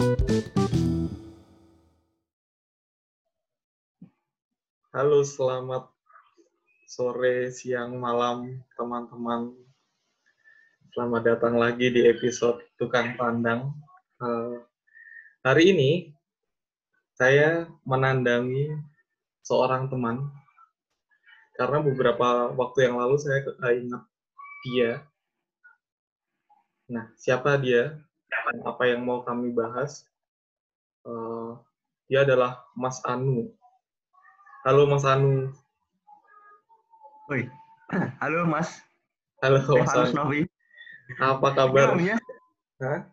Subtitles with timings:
[0.00, 0.16] Halo,
[5.20, 5.92] selamat
[6.88, 9.52] sore, siang, malam, teman-teman.
[10.96, 13.76] Selamat datang lagi di episode Tukang Pandang.
[14.16, 14.64] Uh,
[15.44, 16.16] hari ini,
[17.20, 18.72] saya menandangi
[19.44, 20.32] seorang teman,
[21.60, 23.44] karena beberapa waktu yang lalu saya
[23.76, 24.08] ingat
[24.64, 25.04] dia.
[26.88, 28.00] Nah, siapa dia?
[28.64, 30.06] Apa yang mau kami bahas?
[31.06, 31.58] Uh,
[32.10, 33.50] dia adalah Mas Anu.
[34.66, 35.54] Halo Mas Anu.
[37.30, 37.46] Woi,
[38.22, 38.82] halo Mas.
[39.40, 40.40] Halo Mas Stefanus Novi.
[41.18, 41.94] Apa kabar?
[41.94, 42.18] Panggilnya,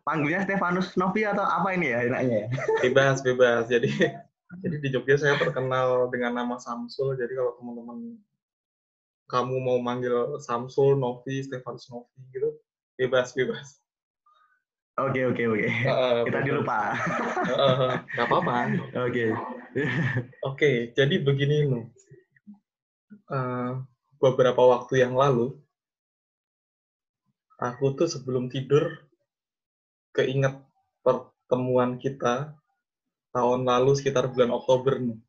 [0.03, 2.47] panggilnya Stefanus Novi atau apa ini ya enaknya ya?
[2.84, 3.70] Bebas, bebas.
[3.72, 3.89] Jadi
[4.63, 7.16] jadi di Jogja saya terkenal dengan nama Samsul.
[7.16, 8.17] Jadi kalau teman-teman
[9.27, 12.55] kamu mau manggil Samsul, Novi, Stefanus Novi gitu,
[12.95, 13.80] bebas, bebas.
[14.98, 15.70] Oke oke oke.
[16.26, 16.98] Kita dilupa.
[17.54, 18.74] Uh, gak apa-apa.
[19.06, 19.30] Oke.
[20.42, 21.86] Oke, jadi begini nu.
[23.30, 23.86] Uh,
[24.17, 25.54] beberapa waktu yang lalu,
[27.62, 29.06] aku tuh sebelum tidur
[30.17, 30.58] keinget
[31.06, 32.58] pertemuan kita
[33.38, 35.20] tahun lalu sekitar bulan Oktober nih.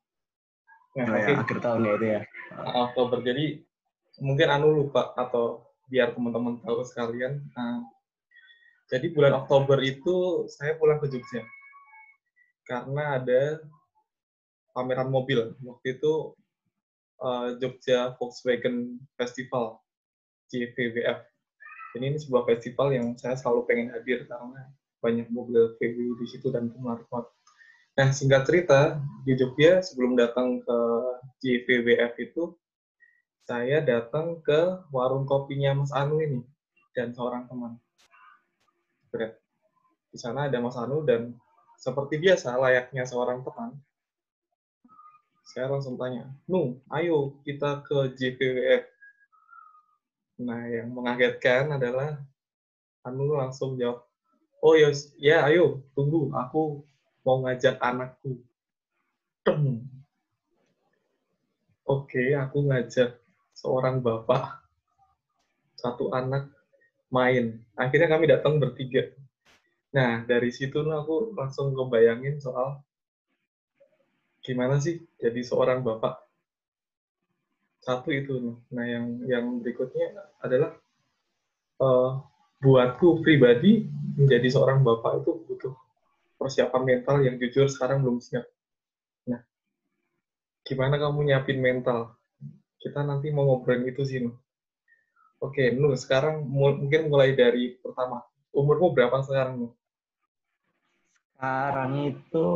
[0.97, 1.37] Nah, oh, okay.
[1.37, 2.21] ya, akhir tahun ya itu ya.
[2.89, 3.19] Oktober.
[3.21, 3.61] Jadi
[4.25, 7.45] mungkin anu lupa atau biar teman-teman tahu sekalian.
[7.53, 7.85] Uh,
[8.89, 11.45] jadi bulan Oktober itu saya pulang ke Jogja
[12.65, 13.61] karena ada
[14.73, 15.53] pameran mobil.
[15.61, 16.33] Waktu itu
[17.21, 19.81] uh, Jogja Volkswagen Festival
[20.49, 21.21] JVWF.
[21.97, 24.73] Ini, ini sebuah festival yang saya selalu pengen hadir karena
[25.05, 27.09] banyak mobil VW di situ dan menarik
[27.99, 30.79] Nah, singkat cerita, di Jogja sebelum datang ke
[31.43, 32.55] JVWF itu,
[33.43, 36.41] saya datang ke warung kopinya Mas Anu ini
[36.95, 37.75] dan seorang teman
[39.09, 39.37] berat.
[40.09, 41.37] Di sana ada Mas Anu dan
[41.79, 43.77] seperti biasa layaknya seorang teman,
[45.49, 48.85] saya langsung tanya, Nu, ayo kita ke JPWF.
[50.45, 52.21] Nah, yang mengagetkan adalah
[53.07, 54.05] Anu langsung jawab,
[54.61, 56.85] oh ya, ya ayo, tunggu, aku
[57.25, 58.43] mau ngajak anakku.
[59.47, 59.81] Tem.
[61.89, 63.17] Oke, aku ngajak
[63.57, 64.61] seorang bapak,
[65.81, 66.53] satu anak,
[67.09, 67.61] main.
[67.75, 69.13] Akhirnya kami datang bertiga.
[69.93, 72.85] Nah, dari situ aku langsung ngebayangin soal
[74.45, 76.21] gimana sih jadi seorang bapak.
[77.81, 78.61] Satu itu.
[78.73, 80.13] Nah, yang yang berikutnya
[80.45, 80.77] adalah
[81.81, 82.21] uh,
[82.61, 83.87] buatku pribadi
[84.19, 85.75] menjadi seorang bapak itu butuh
[86.39, 88.45] persiapan mental yang jujur sekarang belum siap.
[89.31, 89.41] Nah,
[90.67, 92.15] gimana kamu nyiapin mental?
[92.79, 94.23] Kita nanti mau ngobrolin itu sih,
[95.39, 98.27] Oke, Nu, sekarang mungkin mulai dari pertama.
[98.51, 99.71] Umurmu berapa sekarang?
[101.39, 102.49] Sekarang itu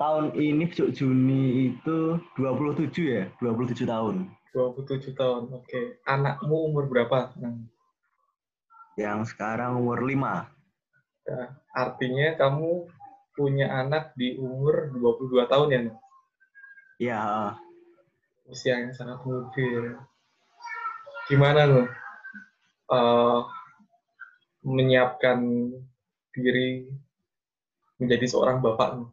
[0.00, 4.32] tahun ini Juni itu 27 ya, 27 tahun.
[4.56, 6.00] 27 tahun, oke.
[6.08, 7.36] Anakmu umur berapa?
[8.96, 10.48] Yang sekarang umur 5.
[11.28, 12.88] Ya, artinya kamu
[13.36, 15.80] punya anak di umur 22 tahun ya?
[16.96, 17.22] Iya.
[18.48, 20.00] Usia yang sangat muda.
[21.28, 21.84] Gimana, Nu?
[22.90, 23.46] Uh,
[24.66, 25.38] menyiapkan
[26.34, 26.90] diri
[28.02, 29.06] menjadi seorang bapak.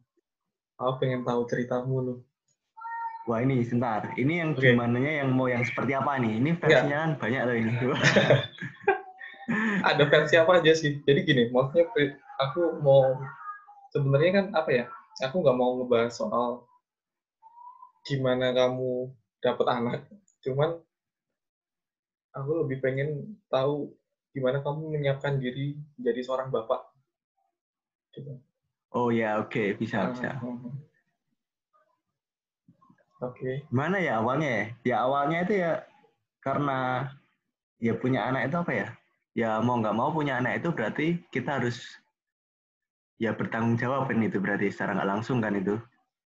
[0.82, 2.16] Aku pengen tahu ceritamu lu.
[3.24, 4.76] Wah ini sebentar, ini yang okay.
[4.76, 6.44] gimana yang mau yang seperti apa nih?
[6.44, 7.72] Ini versinya kan banyak loh ini.
[9.90, 11.00] Ada versi apa aja sih?
[11.08, 11.88] Jadi gini, maksudnya
[12.44, 13.16] aku mau
[13.96, 14.86] sebenarnya kan apa ya?
[15.24, 16.68] Aku nggak mau ngebahas soal
[18.04, 19.08] gimana kamu
[19.40, 20.00] dapat anak.
[20.44, 20.84] Cuman
[22.34, 23.94] aku lebih pengen tahu
[24.34, 26.82] gimana kamu menyiapkan diri menjadi seorang bapak.
[28.14, 28.34] Gitu.
[28.94, 29.68] Oh ya, oke, okay.
[29.78, 30.30] bisa, uh, bisa.
[30.42, 30.74] Uh, uh.
[33.24, 33.40] Oke.
[33.40, 33.56] Okay.
[33.70, 34.66] Mana ya awalnya ya?
[34.84, 35.72] Ya awalnya itu ya
[36.44, 37.10] karena
[37.80, 38.88] ya punya anak itu apa ya?
[39.34, 41.82] Ya mau nggak mau punya anak itu berarti kita harus
[43.18, 45.80] ya bertanggung jawab kan itu berarti secara nggak langsung kan itu.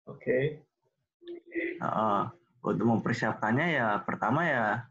[0.08, 0.24] Oke.
[0.24, 1.84] Okay.
[1.84, 2.32] Uh,
[2.66, 4.90] untuk mempersiapkannya ya pertama ya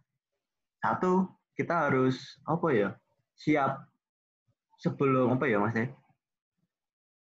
[0.85, 1.25] satu
[1.57, 2.89] kita harus apa ya
[3.41, 3.89] siap
[4.77, 5.89] sebelum apa ya mas ya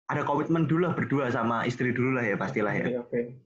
[0.10, 2.98] ada komitmen dulu lah berdua sama istri dulu lah ya pastilah ya.
[2.98, 3.38] Oke.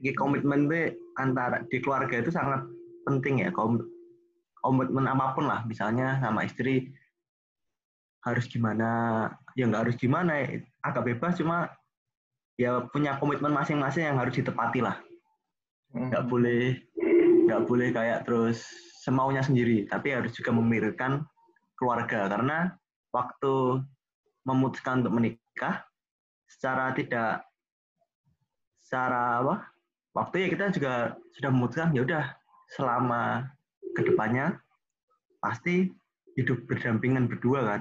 [0.00, 2.64] Okay, komitmen be antara di keluarga itu sangat
[3.04, 6.96] penting ya komitmen apa pun lah misalnya sama istri
[8.24, 11.70] harus gimana ya nggak harus gimana ya agak bebas cuma
[12.58, 14.98] ya punya komitmen masing-masing yang harus ditepati lah
[15.94, 16.30] nggak hmm.
[16.32, 16.82] boleh
[17.46, 18.66] nggak boleh kayak terus
[19.06, 21.22] semaunya sendiri, tapi harus juga memikirkan
[21.78, 22.74] keluarga karena
[23.14, 23.86] waktu
[24.42, 25.86] memutuskan untuk menikah
[26.50, 27.46] secara tidak
[28.82, 29.54] secara apa
[30.14, 30.92] waktu ya kita juga
[31.38, 32.24] sudah memutuskan ya udah
[32.74, 33.50] selama
[33.94, 34.58] ke depannya
[35.42, 35.90] pasti
[36.38, 37.80] hidup berdampingan berdua kan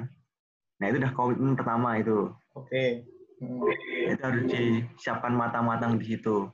[0.81, 3.05] nah itu udah komitmen pertama itu oke okay.
[3.39, 4.11] hmm.
[4.11, 6.49] itu harus disiapkan matang-matang di situ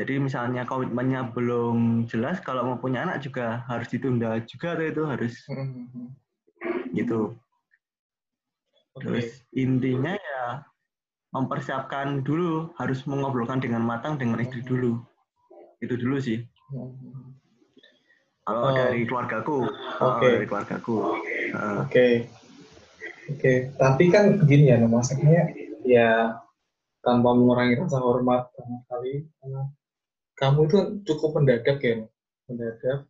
[0.00, 5.02] jadi misalnya komitmennya belum jelas kalau mau punya anak juga harus ditunda juga tuh itu
[5.04, 6.08] harus hmm.
[6.96, 7.36] gitu
[8.96, 9.04] okay.
[9.04, 10.64] terus intinya ya
[11.36, 14.96] mempersiapkan dulu harus mengobrolkan dengan matang dengan istri dulu
[15.84, 16.40] itu dulu sih
[18.48, 18.74] kalau oh.
[18.74, 19.68] dari keluargaku
[20.00, 20.40] okay.
[20.40, 21.20] dari keluargaku oke
[21.52, 21.84] uh.
[21.84, 22.12] oke okay.
[23.36, 23.56] okay.
[23.76, 25.52] tapi kan gini ya maksudnya
[25.84, 26.40] ya
[27.04, 29.28] tanpa mengurangi rasa hormat sama sekali
[30.40, 32.08] kamu itu cukup mendadak ya
[32.48, 33.06] mendadak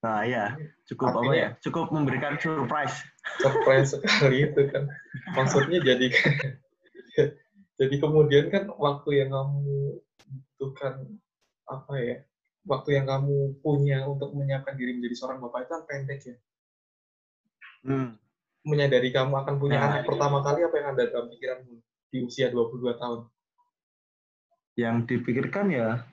[0.00, 0.56] Nah ya,
[0.88, 1.48] cukup Artinya, apa ya?
[1.60, 3.04] Cukup memberikan surprise.
[3.36, 4.88] Surprise sekali itu kan.
[5.36, 6.08] Maksudnya jadi
[7.80, 10.00] jadi kemudian kan waktu yang kamu
[10.60, 11.04] butuhkan
[11.64, 12.16] apa ya
[12.68, 16.36] waktu yang kamu punya untuk menyiapkan diri menjadi seorang bapak itu kan pendek ya
[17.88, 18.10] hmm.
[18.68, 21.74] menyadari kamu akan punya nah, anak pertama kali apa yang ada dalam pikiranmu
[22.12, 23.20] di usia 22 tahun
[24.76, 26.04] yang dipikirkan ya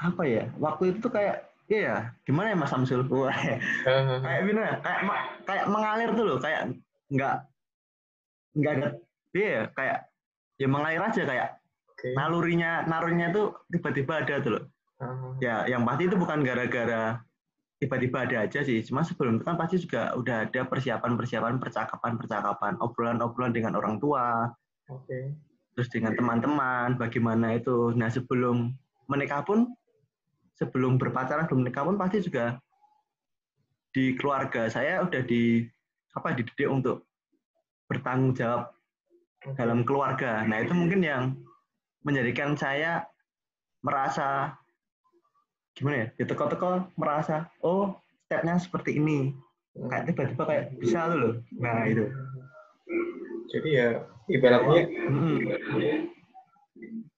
[0.00, 3.08] apa ya waktu itu kayak Iya, gimana ya Mas Samsul?
[3.08, 4.84] kayak gimana?
[4.84, 5.00] Kayak
[5.48, 6.76] kayak mengalir tuh loh, kayak
[7.08, 7.36] nggak
[8.54, 8.88] nggak ada,
[9.32, 9.98] iya kayak
[10.60, 11.48] ya mengalir aja kayak
[11.90, 12.12] okay.
[12.14, 14.64] nalurinya nalurinya tuh tiba-tiba ada tuh loh.
[15.00, 15.34] Uh.
[15.40, 17.24] Ya, yang pasti itu bukan gara-gara
[17.80, 18.84] tiba-tiba ada aja sih.
[18.84, 24.52] Cuma sebelum itu kan pasti juga udah ada persiapan-persiapan, percakapan-percakapan, obrolan-obrolan dengan orang tua.
[24.92, 25.08] Oke.
[25.08, 25.24] Okay.
[25.74, 27.90] Terus dengan teman-teman, bagaimana itu.
[27.98, 28.70] Nah, sebelum
[29.10, 29.74] menikah pun,
[30.54, 32.58] sebelum berpacaran, belum menikah pun pasti juga
[33.94, 35.62] di keluarga saya udah di
[36.18, 37.06] apa dididik untuk
[37.86, 38.74] bertanggung jawab
[39.54, 40.42] dalam keluarga.
[40.46, 41.22] Nah, itu mungkin yang
[42.02, 43.04] menjadikan saya
[43.84, 44.56] merasa
[45.76, 46.06] gimana ya?
[46.16, 47.92] Di teko-teko merasa, oh,
[48.24, 49.36] stepnya seperti ini.
[49.74, 51.34] Kayak tiba-tiba kayak bisa tuh loh.
[51.60, 52.06] Nah, itu.
[53.52, 53.88] Jadi ya
[54.30, 55.36] ibaratnya hmm.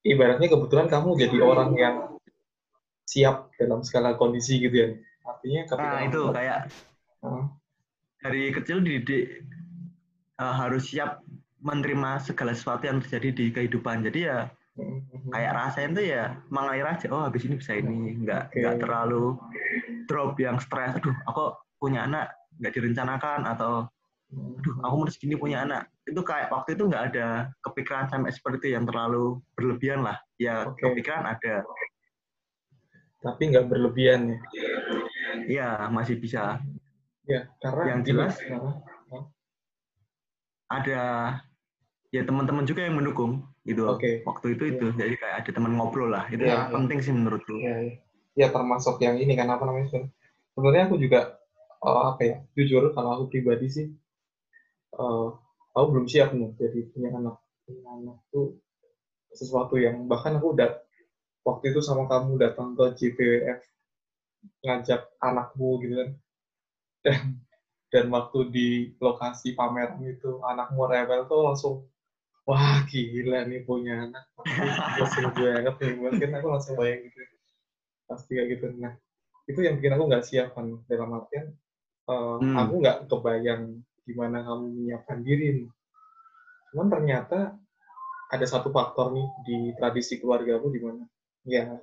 [0.03, 1.97] ibaratnya kebetulan kamu jadi orang yang
[3.07, 4.89] siap dalam segala kondisi gitu ya.
[5.27, 6.59] Artinya ketika Nah, itu kayak
[7.23, 7.43] uh,
[8.21, 9.47] dari kecil dididik
[10.43, 11.23] uh, harus siap
[11.63, 14.07] menerima segala sesuatu yang terjadi di kehidupan.
[14.07, 15.31] Jadi ya mm-hmm.
[15.33, 17.07] kayak rasain tuh ya mengalir aja.
[17.11, 18.59] Oh habis ini bisa ini, nggak okay.
[18.63, 19.39] nggak terlalu
[20.11, 20.99] drop yang stres.
[20.99, 23.87] Aduh, aku punya anak nggak direncanakan atau
[24.27, 25.87] aduh aku mau segini punya anak.
[26.03, 30.19] Itu kayak waktu itu nggak ada kepikiran sampai seperti itu yang terlalu berlebihan lah.
[30.39, 30.91] Ya okay.
[30.91, 31.63] kepikiran ada.
[33.27, 34.39] Tapi nggak berlebihan ya?
[35.47, 36.63] Iya masih bisa.
[37.27, 38.39] Ya karena yang jelas
[40.67, 41.03] ada
[42.11, 44.23] ya teman-teman juga yang mendukung gitu okay.
[44.27, 44.99] waktu itu itu yeah.
[44.99, 46.75] jadi kayak ada teman ngobrol lah itu yeah, yang yeah.
[46.75, 47.99] penting sih menurutku ya,
[48.39, 50.07] ya termasuk yang ini kan apa namanya
[50.55, 51.39] sebenarnya aku juga
[51.83, 53.87] uh, apa ya jujur kalau aku pribadi sih
[54.99, 55.35] uh,
[55.75, 57.37] aku belum siap nih jadi punya anak
[57.67, 58.43] punya anak itu
[59.35, 60.86] sesuatu yang bahkan aku udah
[61.47, 63.63] waktu itu sama kamu datang ke JPWF
[64.67, 66.11] ngajak anakmu gitu kan.
[67.07, 67.21] Dan
[67.95, 71.75] dan waktu di lokasi pameran itu anakmu rewel tuh langsung
[72.43, 74.27] wah gila nih punya anak.
[74.99, 77.23] Langsung banget nih mungkin aku langsung bayang gitu.
[78.11, 78.67] Pasti kayak gitu.
[78.75, 78.99] Nah
[79.47, 81.55] itu yang bikin aku nggak siap kan dalam artian
[82.11, 82.57] uh, hmm.
[82.59, 83.63] aku nggak kebayang
[84.07, 85.67] gimana kamu menyiapkan diri
[86.75, 87.55] cuman ternyata
[88.27, 91.03] ada satu faktor nih di tradisi keluargamu di mana
[91.47, 91.79] ya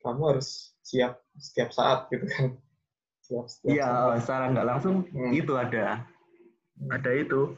[0.00, 2.56] kamu harus siap setiap saat gitu kan.
[3.64, 5.32] Iya secara nggak langsung hmm.
[5.32, 6.04] itu ada.
[6.76, 6.90] Hmm.
[6.92, 7.56] ada itu.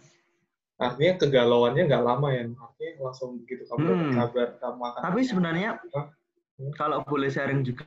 [0.77, 2.47] Artinya kegalauannya nggak lama ya.
[2.47, 4.13] Artinya langsung begitu kamu hmm.
[4.15, 6.71] kabar kamu akan tapi sebenarnya hmm.
[6.79, 7.83] kalau boleh sharing juga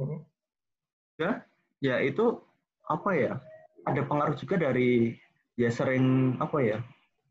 [0.00, 0.20] hmm.
[1.20, 1.44] ya
[1.84, 2.40] ya itu
[2.88, 3.32] apa ya?
[3.84, 5.16] Ada pengaruh juga dari
[5.56, 6.78] ya sering apa ya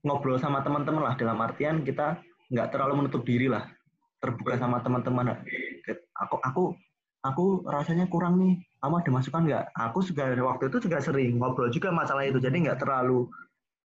[0.05, 1.17] ngobrol sama teman-teman lah.
[1.17, 2.21] Dalam artian kita
[2.53, 3.65] nggak terlalu menutup diri lah
[4.19, 5.39] terbuka sama teman-teman.
[6.19, 6.63] Aku aku
[7.23, 8.59] aku rasanya kurang nih.
[8.79, 9.65] Kamu ada masukan nggak?
[9.75, 13.27] Aku juga waktu itu juga sering ngobrol juga masalah itu jadi nggak terlalu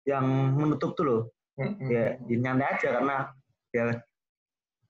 [0.07, 1.23] yang menutup tuh loh.
[1.59, 1.87] Mm-hmm.
[1.91, 3.15] ya, ya nyantai aja karena
[3.75, 3.83] ya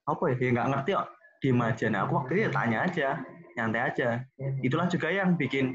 [0.06, 1.08] apa ya ya nggak ngerti kok
[1.42, 1.86] diem aja.
[1.90, 3.08] Nah aku waktu itu ya tanya aja
[3.58, 4.08] nyantai aja.
[4.38, 4.66] Mm-hmm.
[4.66, 5.66] itulah juga yang bikin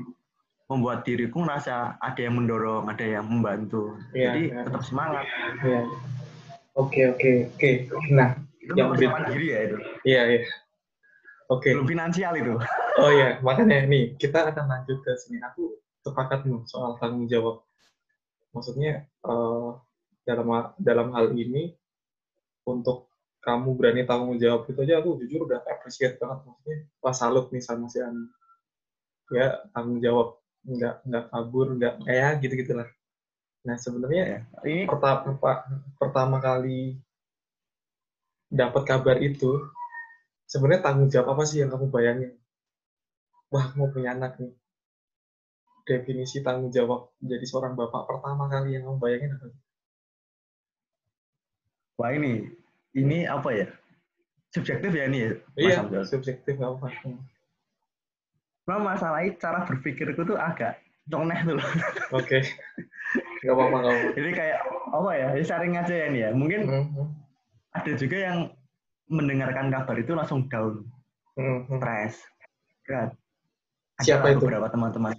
[0.67, 3.95] membuat diriku merasa ada yang mendorong ada yang membantu.
[4.11, 4.63] Yeah, jadi yeah.
[4.67, 5.25] tetap semangat.
[5.63, 5.85] Yeah.
[6.75, 7.69] oke oke oke.
[8.11, 9.77] Nah itu yang persiapan diri ya itu.
[10.03, 10.41] Iya iya.
[11.47, 11.63] Oke.
[11.63, 11.71] Okay.
[11.79, 12.55] belum finansial itu.
[12.97, 13.37] Oh iya.
[13.45, 15.37] Makanya nih kita akan lanjut ke sini.
[15.53, 17.61] Aku sepakat nih soal tanggung jawab.
[18.57, 19.77] Maksudnya uh,
[20.25, 21.77] dalam dalam hal ini
[22.65, 23.05] untuk
[23.45, 26.41] kamu berani tanggung jawab itu aja aku jujur udah appreciate banget.
[26.41, 28.25] Maksudnya pas salut nih sama si Anu
[29.29, 30.41] ya tanggung jawab.
[30.65, 32.89] Nggak nggak kabur nggak kayak gitu gitulah
[33.67, 35.35] nah sebenarnya Ya, ini pertama
[35.99, 36.95] pertama kali
[38.47, 39.67] dapat kabar itu
[40.47, 42.31] sebenarnya tanggung jawab apa sih yang kamu bayangin
[43.51, 44.51] wah aku mau punya anak nih
[45.87, 49.47] definisi tanggung jawab jadi seorang bapak pertama kali yang kamu bayangin apa
[51.99, 52.47] wah ini
[52.97, 53.67] ini apa ya?
[54.49, 56.03] Subjektif ya ini ya, Mas iya Hamzul?
[56.07, 56.87] subjektif nggak apa
[58.67, 60.75] Nah, masalahnya cara berpikirku tuh agak
[61.07, 61.67] nyeleneh tuh loh.
[62.19, 62.39] oke
[63.47, 64.59] apa-apa nggak apa-apa Jadi kayak
[64.91, 65.27] apa ya?
[65.39, 66.29] Ini sharing aja ya ini ya.
[66.35, 67.26] Mungkin Mhm.
[67.77, 68.37] Ada juga yang
[69.07, 70.83] mendengarkan kabar itu langsung down,
[71.35, 71.79] Mhm.
[71.79, 72.13] stres,
[72.83, 73.11] berat.
[73.97, 74.45] Ada Siapa itu?
[74.45, 75.13] beberapa teman-teman.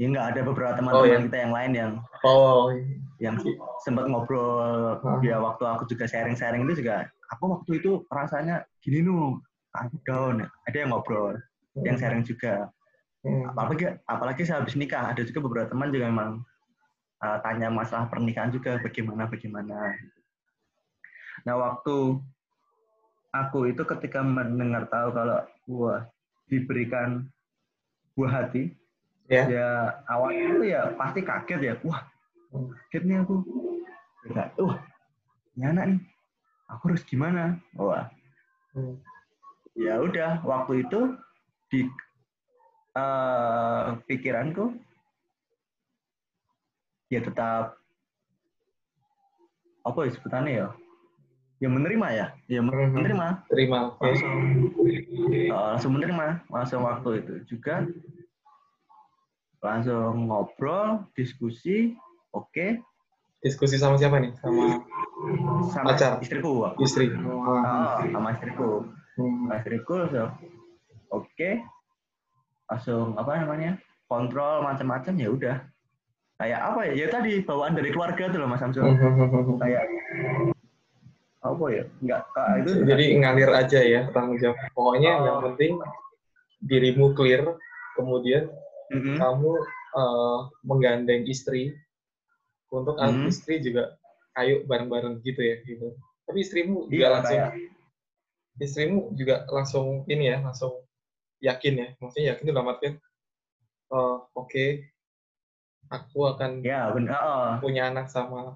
[0.00, 1.24] Ya enggak ada beberapa Oh, teman-teman ya.
[1.28, 1.90] kita yang lain yang
[2.24, 2.72] oh
[3.20, 3.36] yang
[3.84, 5.20] sempat ngobrol Ah.
[5.20, 9.36] ya waktu aku juga sharing-sharing itu juga aku waktu itu rasanya gini nu
[9.76, 11.36] aku down ada yang ngobrol
[11.84, 12.72] yang sharing juga
[13.20, 13.52] Mhm.
[13.52, 16.30] apalagi apalagi saya habis nikah ada juga beberapa teman juga memang
[17.20, 19.92] uh, tanya masalah pernikahan juga bagaimana bagaimana
[21.46, 22.20] nah waktu
[23.30, 26.02] aku itu ketika mendengar tahu kalau wah
[26.50, 27.30] diberikan
[28.18, 28.74] buah hati
[29.30, 29.46] ya.
[29.46, 29.70] ya
[30.10, 31.74] awalnya itu ya pasti kaget ya.
[31.86, 32.02] Wah
[32.50, 33.36] kaget nih aku.
[34.26, 34.78] Kayak, wah
[35.54, 36.00] ini anak nih.
[36.70, 37.58] Aku harus gimana?
[37.78, 38.10] Wah
[38.70, 39.02] Mhm.
[39.74, 41.18] ya udah waktu itu
[41.70, 41.90] di
[42.94, 44.78] eh, pikiranku
[47.10, 47.74] ya tetap
[49.82, 50.68] apa ya sebutannya ya
[51.60, 52.26] ya menerima ya?
[52.48, 52.96] Ya Mhm.
[52.96, 53.26] menerima.
[53.46, 53.92] Terima.
[54.00, 54.34] Langsung.
[55.30, 57.84] Eh, langsung menerima langsung waktu itu juga.
[59.60, 61.92] Langsung ngobrol diskusi
[62.32, 62.80] oke.
[63.40, 64.32] Diskusi sama siapa nih?
[64.40, 64.80] Sama
[65.68, 66.16] sama Pacar.
[66.20, 67.12] istriku istri.
[67.12, 67.60] Oh,
[68.08, 68.88] sama istriku.
[69.20, 69.44] Mhm.
[69.44, 70.30] sama istriku langsung
[71.12, 71.50] oke.
[72.66, 73.76] Langsung apa namanya
[74.08, 75.56] kontrol macam-macam ya udah.
[76.40, 76.92] Kayak apa ya?
[76.96, 78.88] Ya tadi bawaan dari keluarga tuh loh mas Samsul.
[78.88, 79.60] Mhm.
[79.60, 79.84] kayak
[81.40, 81.84] apa ya?
[82.00, 82.22] Nggak
[82.60, 84.56] itu jadi ngalir aja ya tanggung jawab.
[84.72, 85.24] Pokoknya Oh.
[85.24, 85.72] yang penting
[86.60, 87.56] dirimu clear
[87.96, 88.52] kemudian
[88.92, 89.16] Mm-mm.
[89.16, 89.52] kamu
[89.90, 91.74] eh, menggandeng istri.
[92.70, 93.26] Untuk ah, Hmm.
[93.26, 93.98] istri juga
[94.38, 95.90] ayo bareng-bareng gitu ya gitu.
[96.22, 97.50] Tapi istrimu juga iya langsung kayak
[98.60, 100.78] istrimu juga langsung ini ya langsung
[101.42, 101.88] yakin ya.
[101.98, 102.94] Maksudnya yakin dalam artian
[103.90, 104.66] eh, oke
[105.90, 107.58] aku akan ya benar.
[107.58, 108.54] punya anak sama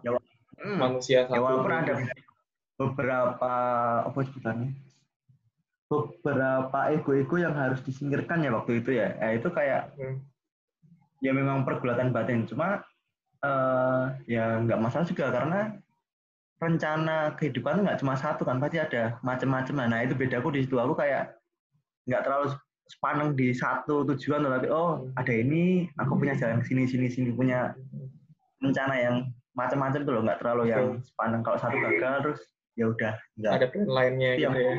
[0.55, 0.79] Hmm.
[0.79, 1.95] manusia ya satu walaupun ada
[2.75, 3.53] beberapa
[4.07, 4.75] apa sebutannya
[5.85, 10.19] beberapa ego-ego yang harus disingkirkan ya waktu itu ya, ya itu kayak Hmm.
[11.23, 12.49] ya memang pergulatan batin.
[12.49, 12.83] Cuma
[13.45, 15.61] eh, ya nggak masalah juga karena
[16.57, 19.85] rencana kehidupan nggak cuma satu kan pasti ada macam-macam.
[19.85, 20.81] Nah itu bedaku di situ.
[20.81, 21.37] Aku kayak
[22.09, 27.09] nggak terlalu sepaneng di satu tujuan tapi oh ada ini aku punya jalan sini sini
[27.09, 27.73] sini punya
[28.61, 29.17] rencana yang
[29.53, 30.23] macam-macam tuh loh.
[30.25, 31.41] Nggak terlalu yang sepaneng.
[31.45, 32.41] Kalau satu gagal terus
[32.75, 34.49] ya udah nggak ada plan lainnya Iya.
[34.51, 34.75] gitu ya.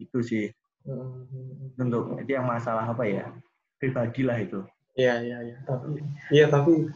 [0.00, 0.46] Itu sih.
[0.84, 1.24] Hmm.
[1.80, 3.24] untuk itu yang masalah apa ya?
[3.80, 4.60] Pribadi lah itu.
[5.00, 5.56] Iya, iya, iya.
[5.64, 5.88] Tapi,
[6.28, 6.92] iya tapi,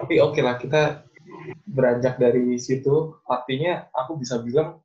[0.00, 1.04] tapi oke lah kita
[1.68, 3.12] beranjak dari situ.
[3.28, 4.80] Artinya aku bisa bilang,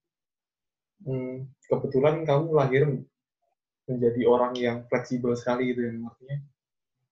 [1.08, 2.84] hmm, kebetulan kamu lahir
[3.88, 6.38] menjadi orang yang fleksibel sekali gitu ya, artinya.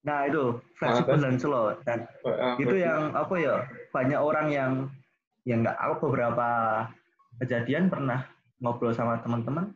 [0.04, 0.60] nah itu.
[0.76, 1.66] Fleksibel dan slow.
[1.88, 3.56] Dan eh, itu yang apa ya?
[3.96, 4.72] Banyak orang yang
[5.46, 6.48] yang nggak aku beberapa
[7.38, 8.26] kejadian pernah
[8.60, 9.72] ngobrol sama teman-teman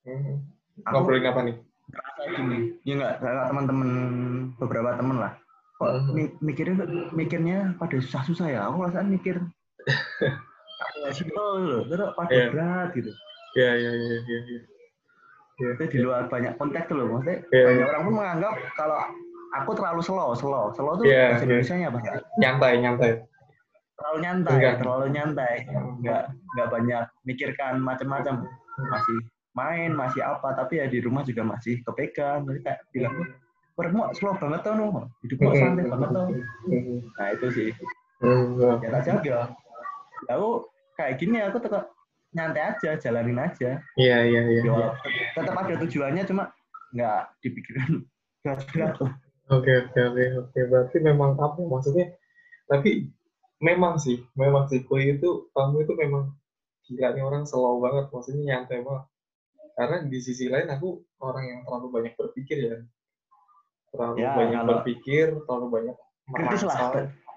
[0.00, 0.40] Hmm.
[0.88, 1.56] ngobrolin apa nih?
[1.92, 3.88] ngerasa gini ya nggak nggak teman-teman
[4.56, 5.32] beberapa teman lah
[5.76, 6.74] kok mi- mikirnya
[7.10, 9.36] mikirnya pada susah-susah ya aku rasanya mikir
[11.10, 12.48] simpel loh terus pada Iya.
[12.48, 13.10] berat gitu
[13.50, 14.38] Iya, iya, iya, iya.
[14.46, 14.60] iya.
[15.74, 17.64] itu di luar banyak konteks tuh loh maksudnya Iya.
[17.66, 18.98] banyak orang pun menganggap kalau
[19.52, 21.46] aku terlalu slow slow slow tuh Iya, bahasa iya.
[21.50, 22.14] Indonesia nya apa nggak?
[22.38, 23.10] Nyantai, nyantai.
[24.00, 24.76] Terlalu nyantai Enggak.
[24.80, 25.54] terlalu nyantai.
[26.00, 28.34] Nggak nggak banyak mikirkan macam-macam.
[28.80, 29.18] Masih
[29.52, 32.48] main masih apa tapi ya di rumah juga masih kepegang.
[32.48, 33.14] Jadi kayak bilang
[33.76, 36.26] permu slow banget tuh no hidupmu santai banget tuh
[36.68, 36.98] Hmm.
[37.16, 37.70] nah itu sih.
[38.24, 38.80] Hmm.
[38.80, 39.38] ya tak jaga.
[40.32, 41.92] Aku kayak gini aku tetap
[42.32, 43.80] nyantai aja jalanin aja.
[44.00, 44.62] Iya, iya, iya.
[44.64, 44.88] ya iya.
[45.36, 46.52] tetap ada tujuannya cuma
[46.96, 48.04] nggak dipikirin
[48.42, 48.96] berat-berat
[49.50, 50.58] Oke oke oke oke.
[50.70, 52.06] Berarti memang apa ya, maksudnya?
[52.70, 53.10] Tapi
[53.60, 54.80] memang sih memang sih.
[54.82, 56.32] Kue itu kamu itu memang
[56.82, 58.08] gila nih orang slow banget.
[58.10, 59.04] Maksudnya nyantai banget.
[59.76, 60.88] Karena di sisi lain aku
[61.20, 62.76] orang yang terlalu banyak berpikir ya.
[63.90, 65.96] Terlalu Ya, banyak kalau- berpikir terlalu banyak
[66.28, 66.76] kritis lah.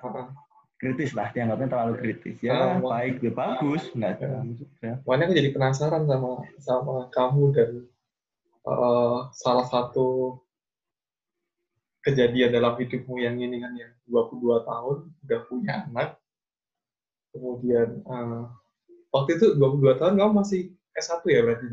[0.03, 0.27] Heeh.
[0.75, 2.35] kritis lah dianggapnya terlalu kritis.
[2.43, 2.99] Ya wah.
[2.99, 3.87] baik ya bagus.
[3.95, 4.43] Nggak Ya.
[4.43, 7.71] juga Makanya aku jadi penasaran sama sama kamu dan
[8.63, 10.39] eh, salah satu
[12.03, 16.19] kejadian dalam hidupmu yang ini kan ya 22 tahun udah punya anak.
[17.33, 18.43] Kemudian eh,
[19.09, 21.67] waktu itu 22 tahun kamu masih S1 ya berarti?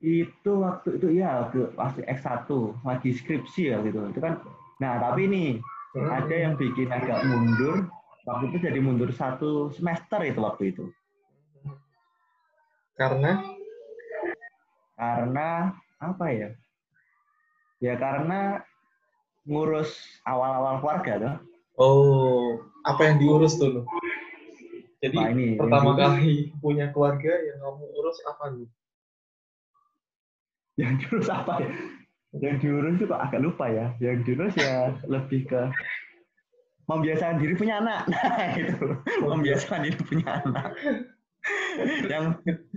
[0.00, 2.48] Itu waktu itu ya waktu waktu X1
[2.86, 4.20] lagi skripsi ya gitu itu.
[4.22, 4.40] Kan
[4.76, 5.50] nah tapi nih
[5.96, 6.12] Hmm.
[6.12, 7.88] ada yang bikin agak mundur.
[8.28, 10.84] Waktu itu jadi mundur satu semester itu waktu itu.
[13.00, 13.40] Karena?
[14.92, 16.52] Karena apa ya?
[17.80, 18.60] Ya karena
[19.46, 21.36] ngurus awal-awal keluarga tuh.
[21.80, 23.86] Oh apa yang diurus tuh Nuh?
[25.02, 28.68] jadi Nah, ini, pertama yang kali punya keluarga yang kamu urus apa nih
[30.76, 31.72] yang diurus apa ya?
[32.36, 33.96] Yang diurus itu kok agak lupa ya.
[33.96, 35.72] Yang diurus ya lebih ke
[36.86, 38.00] membiasakan diri punya anak.
[38.12, 38.86] Nah itu.
[39.24, 40.76] Membiasakan diri punya anak.
[42.12, 42.24] Yang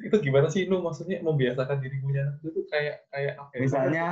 [0.06, 3.60] itu gimana sih Nu maksudnya membiasakan diri punya anak itu kayak kayak apa ya?
[3.60, 4.06] Misalnya,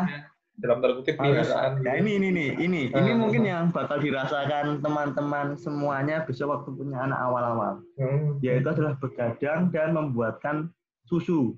[0.58, 2.02] dalam tanda kutip peliharaan ya gitu.
[2.02, 2.82] ini ini nih ini.
[2.90, 3.50] Ini Ah, mungkin ah.
[3.54, 7.74] yang bakal dirasakan teman-teman semuanya besok waktu punya anak awal-awal.
[7.98, 8.42] Hmm.
[8.42, 10.74] yaitu adalah begadang dan membuatkan
[11.06, 11.54] susu.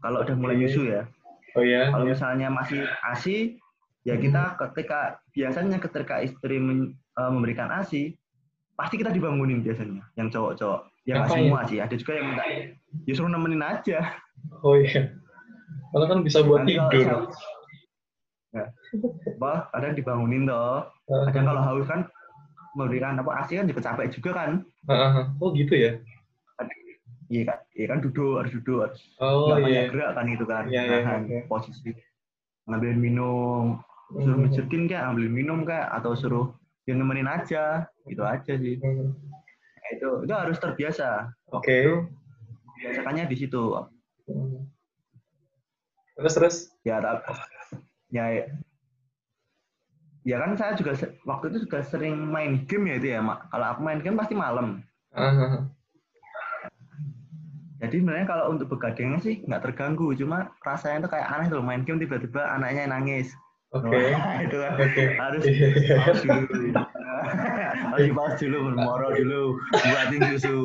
[0.00, 1.04] Kalau udah mulai nyusu ya.
[1.52, 2.16] Oh ya kalau ya.
[2.16, 3.60] misalnya masih asi
[4.02, 8.16] ya kita ketika biasanya ketika istri men- eh, memberikan asi
[8.72, 10.88] pasti kita dibangunin biasanya yang cowok-cowok.
[11.04, 12.44] Ya nggak semua sih ada juga yang minta
[13.04, 14.00] ya suruh nemenin aja.
[14.64, 15.12] Oh iya.
[15.92, 17.20] Malah kan bisa buat Nanti kalau tidur.
[17.28, 17.51] ya.
[18.52, 20.84] Apa kadang dibangunin toh.
[21.28, 22.00] Kadang kalau haus kan
[22.76, 24.50] memberikan apa asi kan juga capek juga kan.
[25.40, 25.96] Oh gitu ya?
[27.32, 29.88] Iya kan iya kan duduk harus duduk harus oh nggak iya.
[29.88, 31.96] gerak kan itu kan Iya, iya, posisi.
[32.68, 33.80] Ngambil minum
[34.12, 34.44] suruh Hmm.
[34.44, 36.52] mijetin kayak ambil minum kayak atau suruh
[36.84, 38.76] yang nemenin aja gitu aja sih.
[38.84, 39.16] Hmm.
[39.16, 41.32] Nah, itu itu harus terbiasa.
[41.56, 42.04] Oke.
[42.84, 43.80] Biasakannya di situ.
[44.28, 44.68] Hmm.
[46.12, 46.56] terus terus?
[46.84, 47.32] Ya tapi
[48.12, 48.44] ya
[50.22, 50.36] ya.
[50.38, 50.94] Kan saya juga
[51.26, 53.48] waktu itu juga sering main game ya itu ya mak.
[53.48, 54.84] Kalau aku main game pasti malam.
[55.12, 55.68] Ah.
[57.82, 61.82] jadi sebenarnya kalau untuk begadangnya sih nggak terganggu cuma rasanya itu kayak aneh tuh main
[61.82, 63.34] game tiba-tiba anaknya nangis.
[63.74, 63.90] Oke.
[63.90, 65.04] Wah, itu kan oke.
[65.18, 65.42] harus
[65.98, 66.38] pause dulu.
[67.98, 68.58] Harus dulu
[69.18, 70.62] dulu buatin susu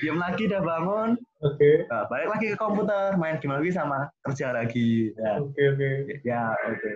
[0.00, 1.10] diam lagi udah bangun.
[1.42, 1.86] Oke.
[1.86, 5.14] Nah, balik lagi ke komputer main game lagi sama kerja lagi.
[5.14, 5.38] Ya.
[5.38, 5.88] Oke oke.
[6.26, 6.90] Ya oke.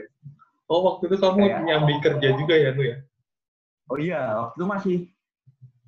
[0.66, 2.96] Oh waktu itu kamu Kayak- nyambi kerja juga ya Nu ya?
[3.90, 4.22] Oh iya.
[4.38, 4.96] Waktu itu masih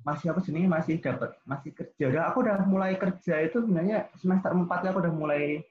[0.05, 2.03] masih apa sih masih dapat masih kerja.
[2.13, 5.65] Udah aku udah mulai kerja itu sebenarnya semester 4 ya aku udah mulai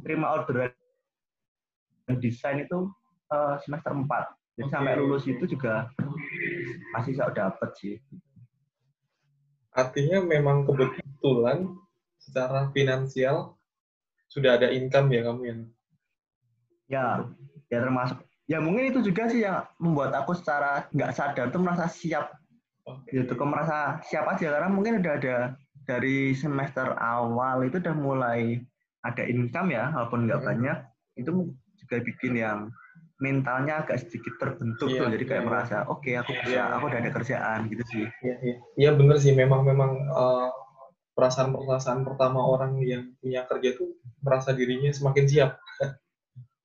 [0.00, 0.72] terima orderan
[2.20, 2.88] desain itu
[3.32, 4.06] eh, semester 4
[4.56, 4.72] jadi Oke.
[4.72, 5.90] sampai lulus itu juga
[6.96, 7.98] masih saya dapat sih
[9.76, 11.68] artinya memang kebetulan
[12.16, 13.54] secara finansial
[14.32, 15.60] sudah ada income ya kamu yang
[16.88, 17.06] ya
[17.68, 18.18] ya termasuk.
[18.46, 22.30] Ya mungkin itu juga sih yang membuat aku secara nggak sadar tuh merasa siap.
[23.10, 25.36] Gitu kok merasa siap aja karena mungkin udah ada
[25.86, 28.62] dari semester awal itu udah mulai
[29.02, 30.48] ada income ya walaupun nggak Hmm.
[30.50, 30.78] banyak
[31.18, 31.30] itu
[31.82, 32.58] juga bikin yang
[33.16, 35.48] mentalnya agak sedikit terbentuk Iya, tuh jadi kayak iya.
[35.48, 36.64] merasa oke aku bisa Iya.
[36.70, 38.56] aku udah ada kerjaan gitu sih Iya, iya.
[38.76, 40.48] Iya bener sih, memang memang eh,
[41.12, 45.56] perasaan-perasaan pertama orang yang punya kerja itu merasa dirinya semakin siap.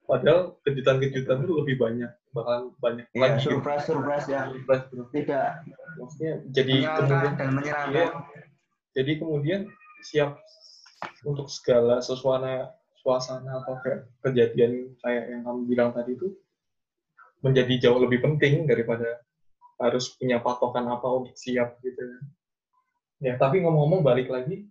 [0.04, 3.48] Padahal kejutan-kejutan itu lebih banyak, bahkan banyak ya lagi.
[3.48, 5.08] surprise surprise ya Surprise, bro.
[5.16, 5.64] tidak
[5.96, 8.08] Maksudnya jadi kemudian dan menyenangkan Iya.
[8.92, 9.62] jadi kemudian
[10.04, 10.36] siap
[11.24, 16.28] untuk segala suasana suasana atau kayak kejadian kayak yang kamu bilang tadi itu
[17.42, 19.18] menjadi jauh lebih penting daripada
[19.82, 22.02] harus punya patokan apa untuk siap gitu.
[23.22, 24.66] Ya tapi ngomong-ngomong balik lagi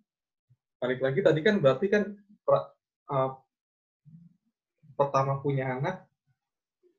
[0.81, 2.03] balik lagi tadi kan berarti kan
[2.47, 2.73] pra-
[3.11, 3.37] uh,
[4.97, 6.09] pertama punya anak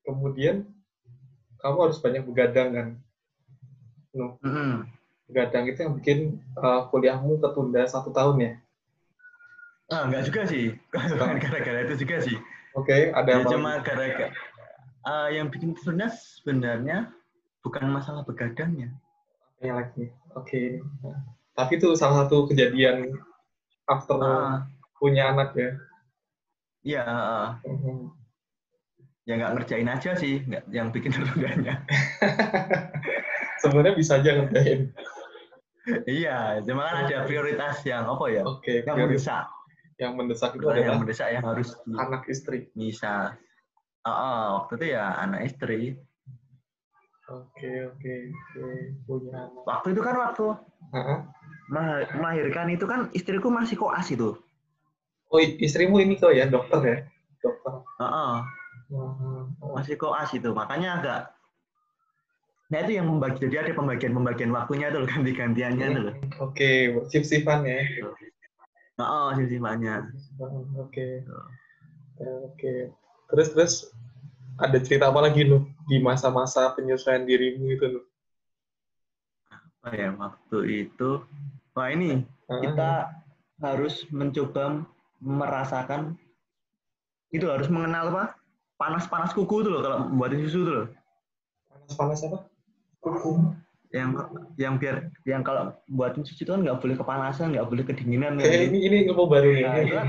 [0.06, 0.70] kemudian
[1.64, 2.88] kamu harus banyak begadang kan?
[4.12, 4.86] Nuh, Mm-mm.
[5.32, 6.20] begadang itu yang bikin
[6.60, 8.52] uh, kuliahmu ketunda satu tahun ya?
[9.92, 10.76] Ah nggak juga sih.
[10.92, 12.38] Bukan gara-gara itu juga sih.
[12.72, 13.50] Oke, ada ya apa?
[13.52, 14.32] cuma gara-gara
[15.02, 16.98] Ah, yang bikin sebenarnya sebenarnya
[17.60, 18.94] bukan masalah begadangnya
[19.58, 20.06] Yang lagi.
[20.34, 20.62] Oke.
[21.52, 23.14] Tapi itu salah satu kejadian
[23.86, 25.70] after Ah, punya anak ya.
[26.82, 28.10] ya ah, Mhm.
[29.22, 31.86] ya nggak ngerjain aja sih nggak yang bikin tertundanya
[33.58, 34.90] Sebenarnya bisa aja ngerjain.
[36.06, 39.46] iya cuma kan ada prioritas yang apa ya Oke, yang prioritas mendesak
[39.98, 42.70] yang mendesak itu yang adalah mendesak yang harus anak istri.
[42.74, 43.38] bisa
[44.02, 45.94] Ah, ah, waktu itu ya anak istri
[47.32, 48.66] Oke, oke, oke.
[49.08, 49.64] Punya anak.
[49.64, 50.46] Waktu itu kan waktu
[50.92, 51.18] Heeh.
[51.72, 54.36] mah- melahirkan itu kan istriku masih koas itu.
[55.32, 56.98] Oh, istrimu ini kok ya, dokter ya?
[57.40, 57.74] Dokter.
[58.04, 58.36] Heeh,
[58.92, 59.42] Heeh.
[59.72, 60.50] masih koas itu.
[60.52, 61.20] Makanya agak
[62.72, 66.04] Nah itu yang membagi, jadi ada pembagian-pembagian waktunya tuh ganti-gantiannya tuh.
[66.08, 66.16] loh.
[66.40, 67.84] Oke, sip-sipan ya.
[68.96, 70.08] Heeh, simpannya.
[70.80, 71.28] Oke.
[72.48, 72.74] Oke.
[73.32, 73.74] Terus terus
[74.60, 78.02] ada cerita apa lagi lu di masa-masa penyesuaian dirimu itu lu?
[79.82, 81.26] Oh ya, waktu itu,
[81.74, 83.10] wah ini kita
[83.64, 84.86] harus mencoba
[85.18, 86.20] merasakan
[87.32, 88.36] itu harus mengenal apa
[88.76, 90.88] panas-panas kuku tuh loh kalau buatin susu tuh loh.
[91.72, 92.38] panas-panas apa?
[93.00, 93.32] Kuku.
[93.92, 94.10] Yang
[94.60, 98.38] yang biar yang kalau buatin susu itu kan nggak boleh kepanasan, nggak boleh kedinginan.
[98.38, 98.46] Kan.
[98.46, 99.50] ini ini ilmu baru.
[99.64, 100.08] Nah, itu kan,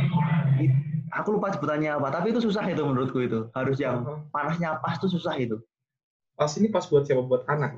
[0.58, 0.81] i-
[1.12, 3.52] aku lupa sebutannya apa, tapi itu susah itu menurutku itu.
[3.52, 4.18] Harus yang Heeh.
[4.32, 5.60] panasnya pas tuh susah itu.
[6.34, 7.20] Pas ini pas buat siapa?
[7.20, 7.76] Buat anak.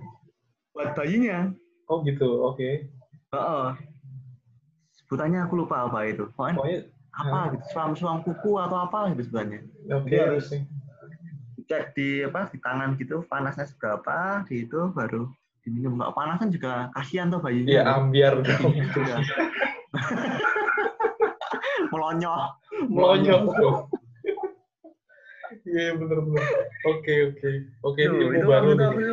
[0.71, 1.51] Buat bayinya.
[1.91, 2.47] Oh gitu.
[2.47, 2.87] Oke.
[3.35, 3.67] Heeh.
[4.95, 6.31] Sebutannya aku lupa apa itu.
[6.33, 6.81] Pokoknya Pokoknya
[7.15, 9.61] apa gitu, suam-suam kuku atau apa gitu sebenarnya.
[9.87, 10.51] oke Dia harus
[11.65, 15.31] Cek di apa di tangan gitu panasnya seberapa, di itu baru
[15.65, 15.97] diminum.
[15.97, 17.73] Kalau panas kan juga kasihan tuh bayinya.
[17.73, 18.75] ya ambiar dong.
[18.93, 19.17] Juga.
[21.95, 22.53] Melonyoh.
[22.85, 23.79] Melonyoh dong.
[25.65, 26.45] Iya bener-bener.
[26.85, 27.51] Oke oke.
[27.87, 28.85] Oke ilmu itu baru nih.
[28.91, 29.13] itu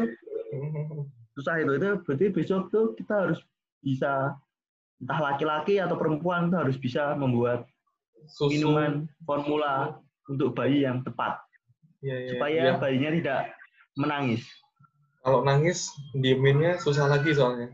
[0.52, 3.40] aku- susah itu itu berarti besok tuh kita harus
[3.80, 4.36] bisa
[5.00, 7.64] entah laki-laki atau perempuan tuh harus bisa membuat
[8.28, 8.52] Susu.
[8.52, 9.96] minuman formula
[10.28, 11.40] untuk bayi yang tepat
[12.02, 12.74] Iya, iya, supaya iya.
[12.76, 13.42] bayinya tidak
[13.96, 14.44] menangis
[15.22, 17.70] Kalau nangis dieminnya susah lagi soalnya.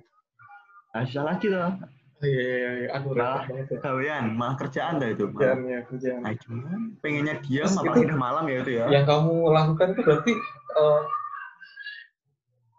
[0.91, 1.71] nah, susah lagi tuh
[2.17, 2.88] Iya iya iya.
[2.93, 3.25] Aduh Malah.
[3.39, 3.77] repot banget ya.
[3.80, 5.69] gawean malah kerjaan dah itu Kerjaan malah.
[5.69, 6.19] ya kerjaan.
[6.19, 9.88] Nah, cuman pengennya diam Terus apa itu- udah malam ya itu ya Yang kamu lakukan
[9.88, 10.32] itu berarti
[10.73, 11.01] eh,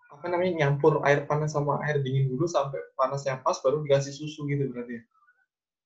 [0.08, 4.42] apa namanya nyampur air panas sama air dingin dulu sampai panasnya pas baru dikasih susu
[4.44, 4.98] gitu berarti.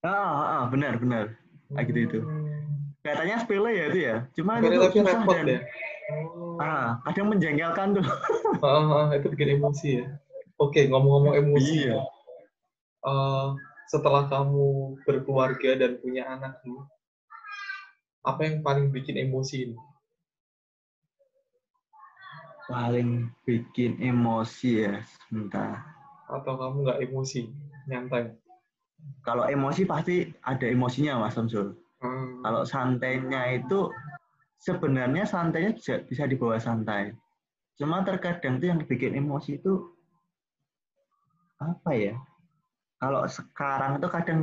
[0.01, 1.37] ah, ah, ah, benar benar
[1.69, 2.19] Kayak gitu itu.
[2.21, 2.49] Hmm.
[3.01, 5.61] kelihatannya sepele ya itu ya cuma itu tapi susah repot dan ya.
[6.13, 6.57] Oh.
[6.59, 8.05] ah, kadang menjengkelkan tuh
[8.61, 10.05] Ah, ah, itu bikin emosi ya.
[10.57, 11.89] Oke, ngomong-ngomong emosi.
[11.89, 11.99] Iya.
[13.03, 13.49] Eh,
[13.91, 16.59] setelah kamu berkeluarga dan punya anak
[18.23, 19.79] apa yang paling bikin emosi ini?
[22.71, 25.83] paling bikin emosi ya sebentar
[26.31, 27.51] Atau kamu nggak emosi,
[27.91, 28.33] nyantai?
[29.27, 32.43] kalau emosi pasti ada emosinya mas Samsul Hmm.
[32.43, 33.87] kalau santainya itu
[34.59, 37.15] sebenarnya santainya bisa, bisa dibawa santai
[37.79, 39.91] cuma terkadang tuh yang bikin emosi itu
[41.63, 42.15] apa ya
[43.03, 44.39] kalau sekarang itu kadang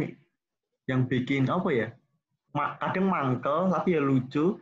[0.91, 1.88] yang bikin apa ya?
[2.52, 4.60] Kadang mangkel tapi ya lucu.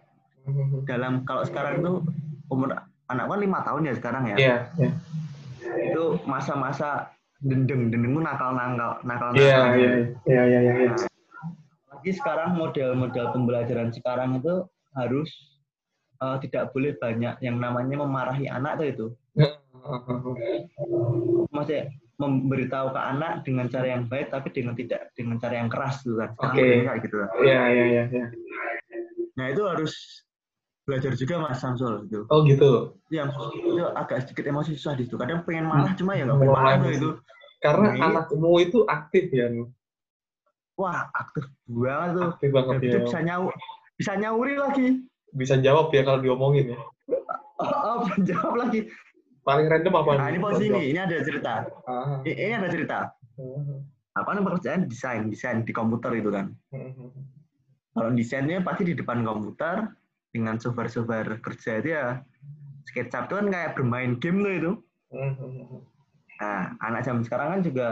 [0.85, 2.05] Dalam kalau sekarang tuh
[2.53, 2.77] umur
[3.09, 4.37] anak kan lima tahun ya sekarang ya.
[4.37, 4.91] Iya, iya.
[5.67, 7.11] itu masa-masa
[7.43, 9.91] dendeng dendengku nakal nakal nakal Iya, iya,
[10.23, 10.93] iya, iya, iya, iya.
[11.91, 14.63] lagi sekarang model-model pembelajaran sekarang itu
[14.95, 15.27] harus
[16.23, 19.07] eh, tidak boleh banyak yang namanya memarahi anak tuh itu.
[21.51, 26.01] Maksudnya memberitahu ke anak dengan cara yang baik tapi dengan tidak dengan cara yang keras
[26.01, 26.33] tuh kan.
[26.35, 26.81] Oke.
[26.83, 28.25] kayak gitu Iya, iya, iya, iya.
[29.37, 29.93] nah itu harus
[30.81, 32.97] belajar juga mas Samsul itu Oh gitu.
[33.11, 36.89] yang itu agak sedikit emosi susah di situ kadang pengen marah cuma ya nggak marah
[36.89, 37.11] itu
[37.57, 39.49] Karena Ini- anakmu itu aktif ya,
[40.77, 42.25] wah aktif banget tuh.
[42.31, 42.89] Aktif banget Dan ya.
[42.93, 43.43] itu bisa nyau
[43.97, 44.87] bisa nyauri lagi.
[45.33, 46.79] Bisa jawab ya kalau diomongin ya.
[47.57, 48.85] oh, oh jawab lagi
[49.47, 50.11] Paling random apa?
[50.19, 50.43] nah ini?
[50.43, 51.53] posisi ini ini ada cerita.
[51.87, 52.19] Ah.
[52.27, 52.97] ini ini ada cerita.
[54.11, 56.51] Apa namanya pekerjaan desain desain di komputer itu kan.
[57.95, 59.87] Kalau desainnya pasti di depan komputer
[60.35, 62.19] dengan software-software kerja itu ya
[62.91, 64.71] SketchUp itu kan kayak bermain game tuh itu.
[66.43, 67.87] Nah anak zaman sekarang kan juga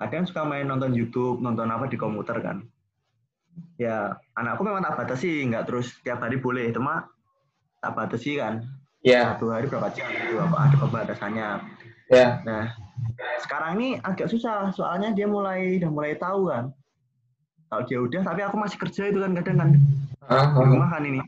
[0.00, 2.64] kadang suka main nonton YouTube nonton apa di komputer kan.
[3.76, 7.12] Ya anakku memang tak batasi nggak terus tiap hari boleh cuma
[7.84, 8.64] tak batasi kan
[9.04, 11.48] Ya, satu hari berapa jam itu apa ada pembatasannya
[12.08, 12.40] ya.
[12.40, 12.72] Nah,
[13.44, 16.72] sekarang ini agak susah, soalnya dia mulai udah mulai tahu kan.
[17.68, 19.70] Kalau dia udah, tapi aku masih kerja itu kan kadang kan
[20.24, 20.64] Ah, di ah.
[20.72, 21.20] rumah kan ini.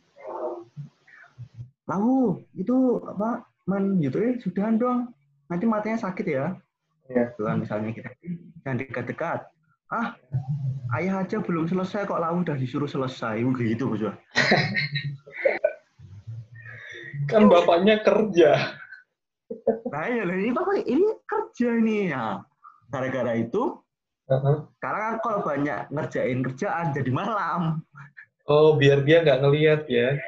[1.84, 4.98] Lalu itu apa main YouTube ya sudahan dong,
[5.52, 6.56] nanti matanya sakit ya.
[7.12, 7.36] Iya.
[7.36, 8.08] Itu kan misalnya kita
[8.64, 9.40] jangan dekat-dekat.
[9.92, 10.16] Ah,
[10.96, 14.00] ayah aja belum selesai kok lalu udah disuruh selesai, begitu bos.
[17.26, 18.50] Kan bapaknya kerja.
[19.90, 22.42] Nah, ya, ini bapak ini kerja ini ya.
[22.90, 23.82] Gara-gara itu
[24.26, 27.78] Ah, Karena kan kalau banyak ngerjain kerjaan jadi malam.
[28.50, 30.18] Oh, biar dia nggak ngelihat ya.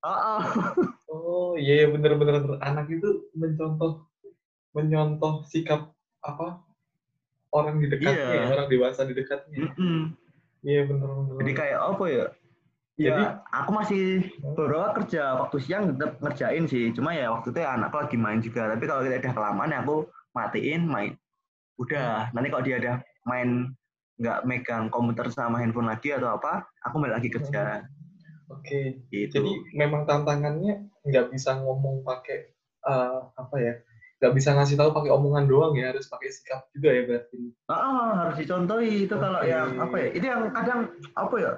[0.00, 0.40] Oh,
[1.12, 1.50] oh.
[1.60, 4.08] Iya, iya bener-bener anak itu mencontoh
[4.72, 5.92] menyontoh sikap
[6.24, 6.64] apa
[7.52, 8.40] orang di dekatnya, Iya.
[8.48, 9.60] ya, orang dewasa di dekatnya.
[10.64, 11.36] Iya bener-bener.
[11.44, 12.26] Jadi kayak apa ya?
[12.92, 14.02] Jadi- Jadi aku masih
[14.52, 16.92] beberapa kerja waktu siang tetap ngerjain sih.
[16.92, 18.68] Cuma ya waktu itu ya anakku lagi main juga.
[18.68, 19.96] Tapi kalau kita udah kelamaan ya aku
[20.36, 21.12] matiin main.
[21.80, 22.28] Udah.
[22.36, 22.92] Nanti kalau dia ada
[23.24, 23.72] main
[24.20, 27.88] nggak megang komputer sama handphone lagi atau apa, aku balik lagi kerja.
[28.52, 29.08] Oke.
[29.08, 29.32] Gitu.
[29.40, 32.52] Jadi memang tantangannya nggak bisa ngomong pakai
[32.82, 33.74] eh, apa ya?
[34.20, 37.40] Nggak bisa ngasih tahu pakai omongan doang ya, harus pakai sikap juga ya berarti.
[37.66, 39.50] Ah, harus dicontohi itu kalau Oke.
[39.50, 40.08] yang apa ya?
[40.14, 40.80] Itu yang kadang
[41.16, 41.52] apa ya?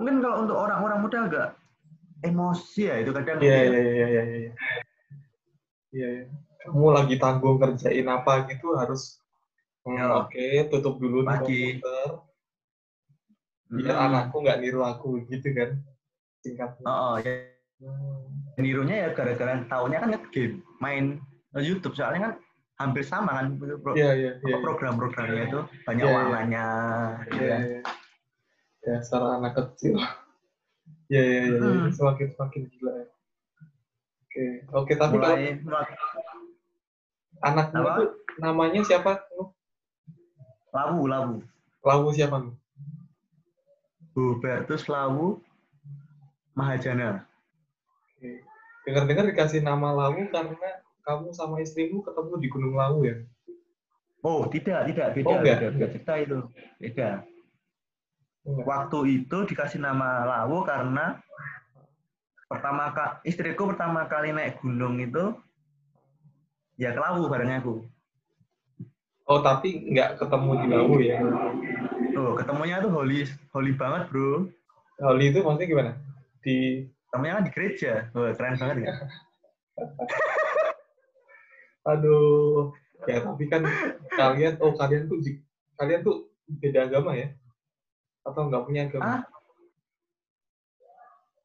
[0.00, 1.48] Mungkin kalau untuk orang-orang muda agak
[2.24, 3.36] emosi ya itu kadang.
[3.38, 4.22] Iya iya iya iya iya.
[5.92, 6.08] Iya.
[6.16, 6.24] iya.
[6.64, 9.20] Kamu lagi tanggung kerjain apa gitu harus
[9.84, 10.08] hmm, Ya.
[10.12, 11.80] oke tutup dulu Lagi.
[11.80, 12.08] komputer
[13.70, 14.04] biar Mm.
[14.10, 15.78] anakku nggak niru aku gitu kan
[16.42, 16.84] singkatnya.
[16.84, 17.48] Oh, oh, ya.
[17.80, 18.28] Hmm.
[18.60, 21.16] nirunya ya gara-gara taunya kan game main
[21.56, 22.32] YouTube soalnya kan
[22.76, 24.60] hampir sama kan pro- iya apa iya.
[24.60, 26.16] program-programnya itu banyak Iya, iya.
[26.20, 26.66] warnanya
[27.24, 27.60] gitu Iya kan.
[28.80, 29.96] Dasar anak kecil.
[31.10, 31.58] Iya iya iya.
[31.58, 31.70] iya.
[31.74, 31.90] Hmm.
[31.90, 33.06] Semakin semakin gila ya.
[34.22, 35.90] Oke oke tapi kalau mulai mulai
[37.42, 38.04] anakmu itu
[38.38, 39.18] namanya siapa?
[40.70, 41.42] lawu lawu
[41.82, 42.46] Lawu siapa?
[44.14, 45.42] Hubertus Lawu
[46.54, 47.26] Mahajana
[48.14, 48.46] Oke.
[48.86, 50.70] Dengar-dengar dikasih nama Lawu karena
[51.02, 53.18] kamu sama istrimu ketemu di Gunung Lawu ya?
[54.20, 56.38] oh tidak tidak beda Oh, beda, beda cerita itu
[56.78, 57.10] beda.
[58.44, 61.20] Waktu itu dikasih nama Lawu karena
[62.48, 65.36] pertama kali istriku pertama kali naik gunung itu
[66.80, 67.84] ya ke Lawu bareng aku
[69.30, 71.22] Oh tapi nggak ketemu di Lawu ya?
[72.10, 73.22] tuh ketemunya tuh holy
[73.54, 74.50] holy banget bro
[75.00, 75.92] Holly itu maksudnya gimana?
[76.44, 78.96] Di ketemunya kan di gereja Wah, keren banget kan
[81.90, 82.68] aduh
[83.08, 83.64] ya tapi kan
[84.12, 85.16] kalian oh kalian tuh
[85.80, 86.28] kalian tuh
[86.60, 87.32] beda agama ya?
[88.30, 89.04] Atau nggak punya agama?
[89.04, 89.22] Ah.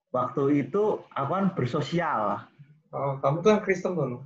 [0.09, 2.39] waktu itu aku kan bersosial
[2.95, 4.23] Oh, kamu tuh yang Kristen tuh?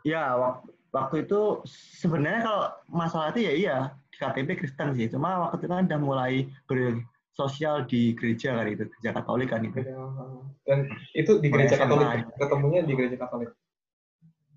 [0.00, 1.60] Ya wak- waktu itu
[2.00, 3.76] sebenarnya kalau masalah itu ya iya
[4.08, 8.88] di KTP Kristen sih cuma waktu itu kan udah mulai bersosial di gereja kan itu
[8.88, 9.92] gereja Katolik kan itu Beda.
[10.64, 10.78] Dan
[11.12, 11.76] itu di gereja.
[11.76, 13.50] Katolik, ketemunya di gereja Katolik.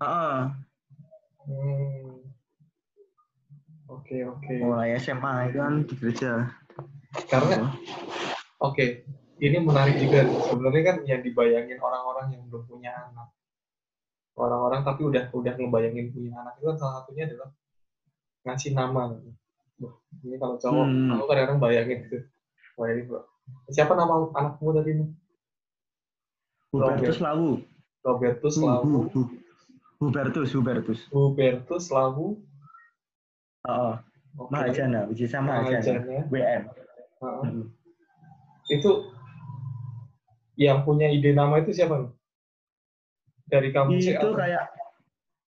[0.00, 0.38] Heeh,
[1.44, 1.93] Hmm.
[3.94, 4.54] Oke oke.
[4.58, 6.30] mulai SMA itu kan di gereja
[7.30, 7.70] Karena
[8.58, 8.84] oke
[9.38, 10.26] ini menarik juga.
[10.46, 13.28] Sebenarnya kan yang dibayangin orang-orang yang belum punya anak,
[14.34, 17.50] orang-orang tapi udah udah ngebayangin punya anak itu kan salah satunya adalah
[18.44, 19.02] ngasih nama.
[19.82, 21.10] Wah, Ini kalau cowok, Hmm.
[21.12, 22.18] aku kadang-kadang bayangin gitu.
[22.78, 23.20] Bayangin bro.
[23.68, 24.90] Siapa nama anakmu tadi?
[24.96, 25.06] Nu?
[26.70, 27.62] Hubertus Lawu
[28.02, 28.82] Robertus Lawu.
[28.82, 29.34] Hu- Hu-
[30.00, 32.38] Hubertus Hubertus Hubertus Lawu.
[33.68, 33.94] Oh
[34.34, 34.50] Oke.
[34.50, 36.26] Mahajana Wijaya sama Mahajana Mahajana.
[36.26, 36.62] WM
[37.22, 37.42] Heeh.
[37.54, 37.64] Mm.
[38.66, 38.90] itu
[40.58, 42.10] yang punya ide nama itu siapa?
[43.46, 44.64] Dari kamu sih itu atau- kayak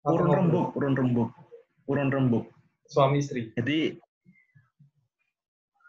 [0.03, 1.29] urun rembuk urun rembuk
[1.87, 2.45] urun rembuk
[2.91, 3.55] Suami istri.
[3.55, 3.95] jadi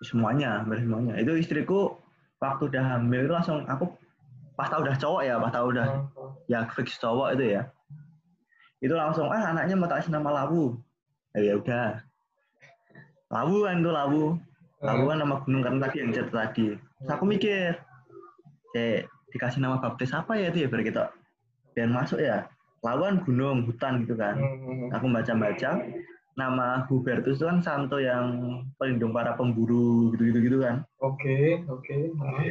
[0.06, 1.98] semuanya semuanya itu istriku
[2.38, 3.90] waktu udah hamil itu langsung aku
[4.54, 6.30] pas tau udah cowok ya pas tau udah oh.
[6.46, 7.62] ya fix cowok itu ya
[8.78, 10.78] itu langsung ah anaknya mau tak nama Lawu
[11.34, 11.98] Eh, ya udah
[13.32, 14.24] Lawu kan itu Lawu
[14.84, 17.78] Lawu kan nama gunung kan tadi yang cerita tadi Terus aku mikir
[18.74, 21.04] eh dikasih nama baptis apa ya itu ya biar kita
[21.74, 22.46] biar masuk ya
[22.84, 25.70] Lawu kan gunung hutan gitu kan Hmm, aku baca-baca
[26.34, 30.82] nama Hubertus itu kan santo yang pelindung para pemburu gitu-gitu gitu kan.
[30.98, 32.10] Oke, oke.
[32.18, 32.42] Nah.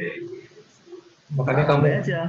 [1.36, 2.20] Makanya Nah, kamu aja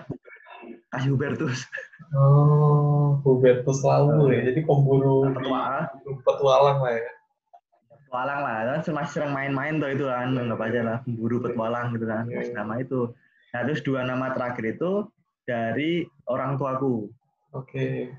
[0.91, 1.67] kasih Hubertus
[2.15, 4.51] oh Hubertus Lawu ya.
[4.51, 5.87] Jadi pemburu petualang
[6.23, 7.11] petualang lah ya.
[8.15, 12.07] Petualang lah kan masih sering main-main tuh itu kan nggak aja lah pemburu petualang gitu
[12.07, 12.55] kan Iya, iya.
[12.55, 13.11] nama itu
[13.51, 15.11] nah terus dua nama terakhir itu
[15.43, 17.11] dari orang tuaku
[17.55, 18.11] Oke.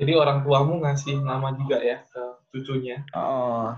[0.00, 3.04] Jadi orang tuamu ngasih nama juga ya ke cucunya.
[3.12, 3.76] oh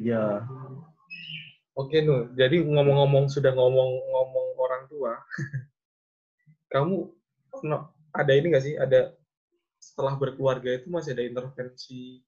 [0.00, 0.48] iya
[1.76, 2.32] Oke Nur.
[2.32, 5.12] Jadi ngomong-ngomong sudah ngomong-ngomong orang tua,
[6.74, 7.06] kamu
[7.68, 7.78] no,
[8.10, 8.74] ada ini nggak sih?
[8.74, 9.14] Ada
[9.78, 12.18] setelah berkeluarga itu masih ada intervensi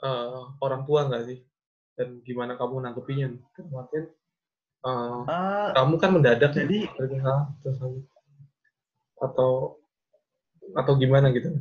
[0.00, 1.38] eh, orang tua nggak sih?
[1.94, 3.28] Dan gimana kamu nanggepinya?
[3.76, 4.04] Artian,
[4.80, 8.00] eh, Ah, kamu kan mendadak ya, jadi terus lalu.
[9.20, 9.76] atau
[10.72, 11.52] atau gimana gitu?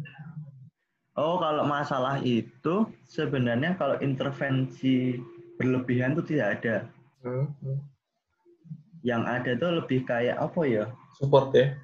[1.20, 5.20] oh kalau masalah itu sebenarnya kalau intervensi
[5.60, 6.76] berlebihan itu tidak ada
[7.20, 7.80] Hmm, hmm.
[9.04, 10.86] yang ada tuh lebih kayak apa ya?
[11.20, 11.76] Support ya.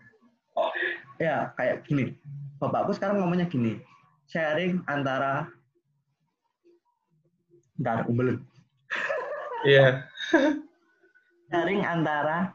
[1.19, 2.15] Ya kayak gini.
[2.55, 3.83] Bapakku sekarang ngomongnya gini,
[4.31, 5.51] sharing antara
[7.77, 8.37] Ntar, umbel.
[9.65, 10.05] Iya.
[11.49, 12.53] Sharing antara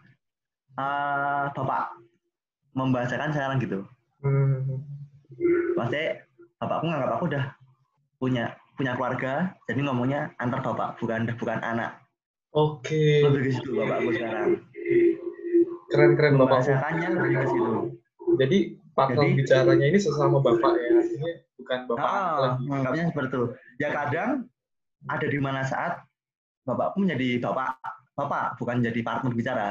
[0.78, 1.90] uh, bapak
[2.70, 3.82] membahasakan sekarang gitu.
[4.22, 4.78] Hmm.
[5.74, 6.22] Maksudnya
[6.62, 7.44] bapakku nganggap aku udah
[8.22, 11.98] punya punya keluarga, jadi ngomongnya antar bapak, bukan bukan anak.
[12.54, 13.26] Oke.
[13.26, 14.62] Lebih ke situ bapakku sekarang.
[15.90, 16.62] Keren-keren bapak.
[16.62, 17.72] Membahasakannya lebih ke situ.
[18.38, 18.58] Jadi
[18.94, 22.62] partner Jadi- bicaranya ini sesama bapak ya, artinya bukan bapak Oh, lagi.
[22.70, 23.42] menganggapnya seperti itu.
[23.82, 24.30] Ya kadang
[25.06, 26.02] ada di mana saat
[26.62, 27.78] bapakku menjadi bapak,
[28.12, 29.68] bapak bukan jadi partner bicara.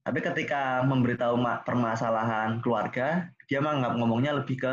[0.00, 4.72] Tapi ketika memberitahu ma- permasalahan keluarga, dia menganggap ngomongnya lebih ke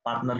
[0.00, 0.38] partner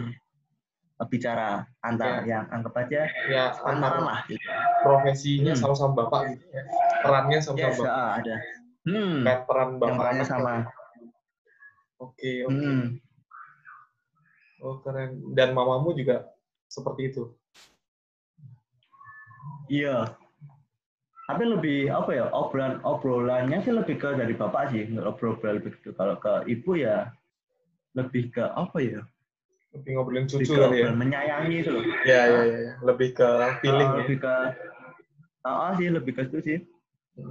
[1.03, 4.19] bicara antar yang anggap aja Ya antara lah.
[4.23, 4.39] Gitu.
[4.79, 5.59] profesinya Hmm.
[5.59, 6.63] sama-sama bapak gitu ya.
[7.03, 7.91] Perannya Yes, sama-sama bapak.
[7.91, 8.35] ah, ada.
[8.83, 10.53] Hmm, Bukan peran bapak perannya sama.
[11.99, 12.55] Oke, oke.
[12.55, 12.83] Hmm.
[14.63, 15.35] Oh, keren.
[15.35, 16.31] Dan mamamu juga
[16.65, 17.35] seperti itu.
[19.67, 20.15] Iya.
[21.23, 25.71] Tapi lebih apa ya obrolan obrolannya sih lebih ke dari bapak sih nggak obrolan lebih
[25.79, 27.15] ke kalau ke ibu ya
[27.95, 29.01] lebih ke apa ya
[29.73, 30.91] Lebih ngobrolin lebih cucu ke kali ya.
[30.91, 32.57] menyayangi itu loh Ya, ya, ya.
[32.59, 32.73] ya.
[32.83, 33.29] Lebih ke
[33.63, 33.99] feeling Ah, ya.
[34.03, 34.33] lebih ke
[35.43, 36.59] ah sih lebih ke itu sih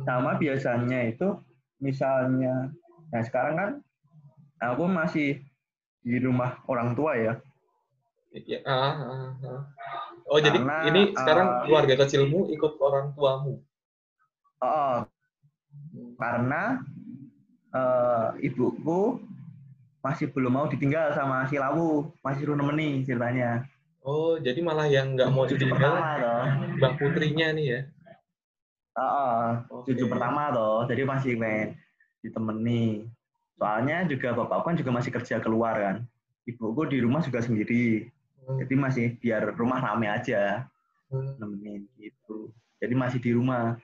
[0.05, 1.29] sama biasanya itu
[1.79, 2.73] misalnya
[3.13, 3.71] nah sekarang kan
[4.59, 5.43] aku masih
[6.01, 7.35] di rumah orang tua ya
[8.33, 9.61] Ya, ah, ah, ah.
[10.33, 13.61] Oh, jadi Karena, ini sekarang eh, keluarga kecilmu ikut orang tuamu.
[14.65, 15.05] oh
[16.17, 16.81] karena
[17.69, 19.21] eh, ibuku
[20.01, 23.69] masih belum mau ditinggal sama si Lawu masih suruh nemeni ceritanya
[24.03, 26.43] Oh, jadi malah yang nggak mau cucu ditinggal pertama toh
[26.81, 27.81] Mbak Putrinya nih ya.
[28.99, 29.47] oh,
[29.79, 29.93] Oke.
[29.93, 31.77] cucu pertama toh jadi masih main
[32.25, 33.07] ditemani
[33.61, 35.97] soalnya juga bapakku kan juga masih kerja keluar kan
[36.49, 38.11] ibuku di rumah juga sendiri.
[38.59, 40.67] Jadi masih biar rumah rame aja
[41.13, 41.37] Hmm.
[41.37, 42.49] nemenin gitu
[42.81, 43.77] jadi masih di rumah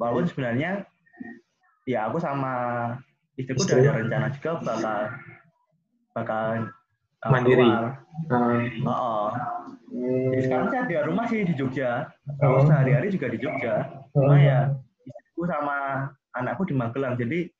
[0.00, 0.88] walaupun sebenarnya
[1.84, 2.52] ya aku sama
[3.36, 5.00] istriku udah ada rencana juga bakal
[6.16, 6.44] bakal
[7.20, 7.68] uh, Mandiri.
[7.68, 8.00] Ah.
[8.88, 9.28] Oh,
[9.90, 10.30] Hmm.
[10.30, 12.06] Jadi sekarang saya di rumah sih di Jogja.
[12.06, 12.34] Oh.
[12.38, 13.90] Kalau sehari-hari juga di Jogja.
[14.14, 14.70] Cuma ya
[15.02, 17.18] istriku sama anakku di Magelang.
[17.18, 17.50] Jadi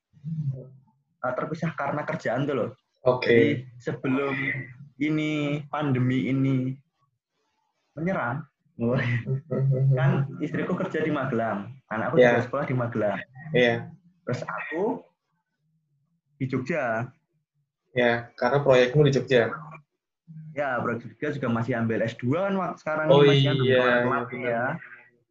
[1.27, 2.71] uh, terpisah karena kerjaan tuh loh.
[3.03, 3.27] Oke.
[3.27, 3.49] Jadi
[3.83, 4.31] sebelum
[5.01, 6.77] ini pandemi ini
[7.97, 8.45] menyerang,
[9.97, 12.37] kan istriku kerja di Magelang, anakku Ya.
[12.37, 13.19] juga sekolah di Magelang.
[13.57, 13.89] Iya.
[14.29, 15.03] Terus aku
[16.37, 17.09] di Jogja.
[17.91, 19.51] Ya, karena proyekmu di Jogja.
[20.55, 24.25] Ya, Bro Jogja juga masih ambil S2 kan sekarang Oh ini masih ambil iya, kelar-kelar
[24.37, 24.65] iya, ya.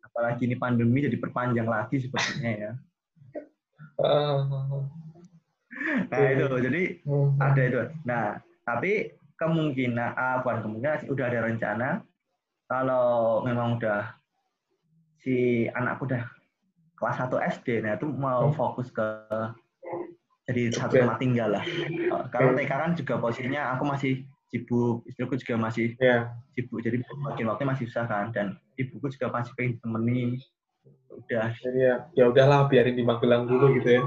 [0.09, 2.71] Apalagi ini pandemi jadi perpanjang lagi sepertinya ya.
[3.99, 4.43] Ah.
[6.11, 7.35] Nah itu, jadi Hmm.
[7.39, 7.79] ada itu.
[8.03, 8.27] Nah,
[8.67, 11.89] tapi kemungkinan, ah, bukan kemungkinan, sih, udah ada rencana
[12.67, 14.13] kalau memang udah
[15.19, 16.23] si anakku udah
[16.99, 18.55] kelas 1 SD, nah itu mau Hmm.
[18.55, 19.03] fokus ke
[20.49, 21.63] jadi satu tempat tinggal lah.
[21.63, 26.33] Eh, Kalau TK kan juga posisinya aku masih sibuk, istriku juga masih Ya.
[26.57, 30.41] sibuk, jadi bagian waktunya masih susah kan, dan ibuku juga masih pengen temani.
[31.09, 34.03] Udah, Jadi ya, ya udahlah biarin di Magelang dulu gitu ya.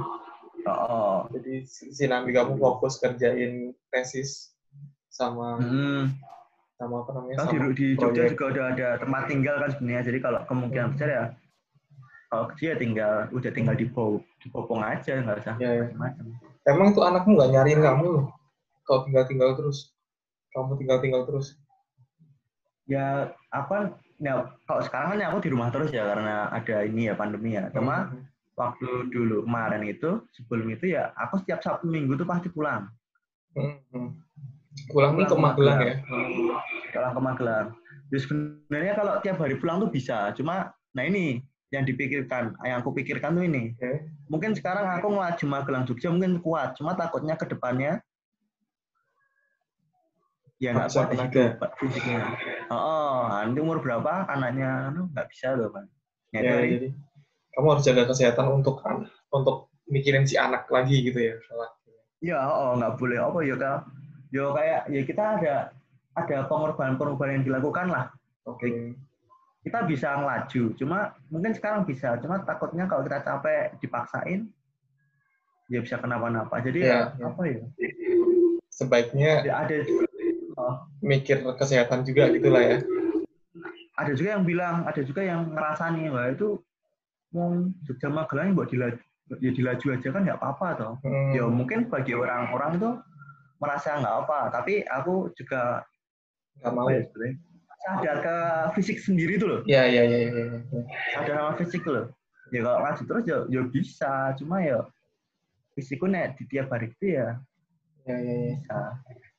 [0.67, 4.52] oh, Jadi si Nami kamu fokus kerjain tesis
[5.13, 6.09] sama hmm.
[6.81, 7.37] sama apa namanya?
[7.45, 10.03] Kalau sama di, di Jogja juga udah ada tempat tinggal kan sebenarnya.
[10.09, 11.25] Jadi kalau kemungkinan besar ya
[12.33, 15.85] kalau dia tinggal udah tinggal di Bo, di Bopong aja nggak usah Ya, ya.
[15.85, 16.25] macam-macam.
[16.65, 18.25] Emang tuh anakmu nggak nyariin kamu loh?
[18.89, 19.93] Kalau tinggal-tinggal terus.
[20.57, 21.61] Kamu tinggal-tinggal terus.
[22.89, 24.01] Ya apa?
[24.17, 27.53] Ya kalau sekarang kan ya aku di rumah terus ya karena ada ini ya pandemi
[27.53, 27.69] ya.
[27.69, 28.25] Cuma Hmm.
[28.57, 32.89] waktu dulu kemarin itu sebelum itu ya aku setiap Sabtu Minggu tuh pasti pulang.
[33.53, 34.17] Hmm.
[34.73, 34.91] Hmm.
[34.93, 35.95] Pulang nih ke Pulang ke Magelang ya?
[36.93, 37.67] Pulang ke Magelang.
[38.13, 40.33] Jadi sebenarnya kalau tiap hari pulang tuh bisa.
[40.37, 41.41] Cuma nah ini
[41.73, 43.73] yang dipikirkan, yang aku pikirkan tuh ini.
[43.77, 44.13] Oke.
[44.33, 48.01] mungkin sekarang aku ngelaju Magelang Jogja mungkin kuat cuma takutnya ke depannya
[50.57, 51.45] ya nggak kuat tenaga.
[51.77, 52.33] Fisiknya
[52.71, 55.85] oh, oh nanti umur berapa anaknya anu, nggak bisa loh kan
[56.33, 56.89] ya, Ya, dari- jadi
[57.53, 58.81] kamu harus jaga kesehatan untuk
[59.29, 61.37] untuk mikirin si anak lagi gitu ya.
[61.45, 61.69] Salah.
[62.23, 63.81] ya oh nggak boleh apa ya kak
[64.33, 65.55] yo kayak ya kita ada
[66.17, 68.09] ada pengorbanan-pengorbanan yang dilakukan lah
[68.49, 68.97] Oke.
[69.63, 74.49] kita bisa ngelaju cuma mungkin sekarang bisa cuma takutnya kalau kita capek dipaksain
[75.69, 77.61] ya bisa kenapa-napa jadi ya, Ya, apa ya
[78.73, 79.77] Sebaiknya ya ada
[80.57, 80.75] oh,
[81.05, 82.79] mikir kesehatan juga gitu lah ya.
[83.93, 86.49] ada juga yang bilang, ada juga yang ngerasani bahwa itu
[87.37, 87.53] mau
[87.85, 88.99] Jogja Magelang buat dilaju,
[89.39, 90.93] ya dilaju aja kan nggak apa-apa toh.
[91.05, 91.31] Hmm.
[91.37, 92.91] Ya mungkin bagi orang-orang itu
[93.63, 95.87] merasa nggak apa, tapi aku juga
[96.59, 96.91] nggak mau.
[96.91, 97.37] ya sebenarnya
[97.83, 98.37] sadar ke
[98.79, 99.61] fisik sendiri tuh loh.
[99.67, 100.83] Ya, ya, ya, ya, ya.
[101.15, 102.07] Sadar sama fisik tuh loh.
[102.51, 104.83] Ya kalau lanjut terus ya, ya bisa, cuma ya
[105.73, 107.39] fisikku nek di tiap hari itu ya
[108.03, 108.51] Ya, ya, ya.
[108.59, 108.79] bisa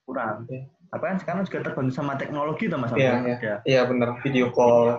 [0.03, 0.47] kurang.
[0.47, 0.71] Oke.
[0.95, 2.89] Apa kan sekarang juga terbantu sama teknologi tuh mas.
[2.95, 3.27] Iya, Abdul.
[3.27, 3.35] iya.
[3.37, 3.53] Ada.
[3.67, 4.97] Iya benar video call.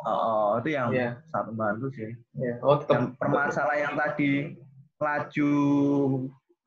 [0.00, 1.22] Oh, oh, itu yang Iya.
[1.30, 2.10] sangat membantu sih.
[2.34, 2.54] Ya.
[2.60, 4.30] Oh tetap yang permasalahan yang tadi
[4.98, 5.50] laju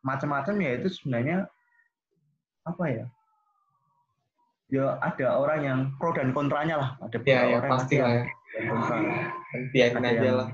[0.02, 1.38] macam-macam ya itu sebenarnya
[2.64, 3.05] apa ya?
[4.68, 6.89] Ya ada orang yang pro dan kontranya lah.
[6.99, 8.24] Ada Ya, ya orang pasti lah ya.
[8.64, 8.95] kontra.
[9.70, 10.47] Biarin Ada aja yang- lah.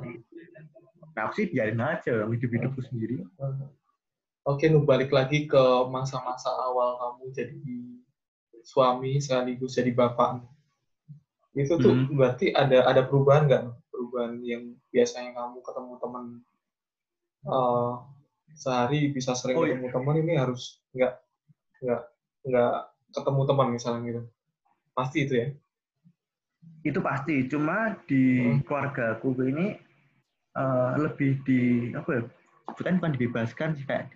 [1.09, 3.23] Nah, aku sih biarin aja hidup-hidupku sendiri.
[4.43, 7.59] Oke, nu balik lagi ke masa-masa awal kamu jadi
[8.61, 10.41] suami sekaligus jadi bapak.
[11.53, 12.15] Itu tuh Hmm.
[12.15, 13.63] berarti ada ada perubahan nggak?
[13.89, 16.25] Perubahan yang biasanya kamu ketemu teman
[17.41, 17.91] eh,
[18.53, 19.75] sehari bisa sering Oh, iya.
[19.75, 21.13] ketemu teman ini harus nggak
[21.83, 22.01] nggak
[22.47, 22.73] nggak
[23.15, 24.21] ketemu teman misalnya gitu.
[24.95, 25.47] Pasti itu ya.
[26.83, 27.47] Itu pasti.
[27.51, 28.63] Cuma di Hmm.
[28.67, 29.75] keluarga aku ini
[30.59, 31.59] eh, lebih di
[31.95, 32.21] apa ya?
[32.75, 34.11] Bukan bukan dibebaskan sih kayak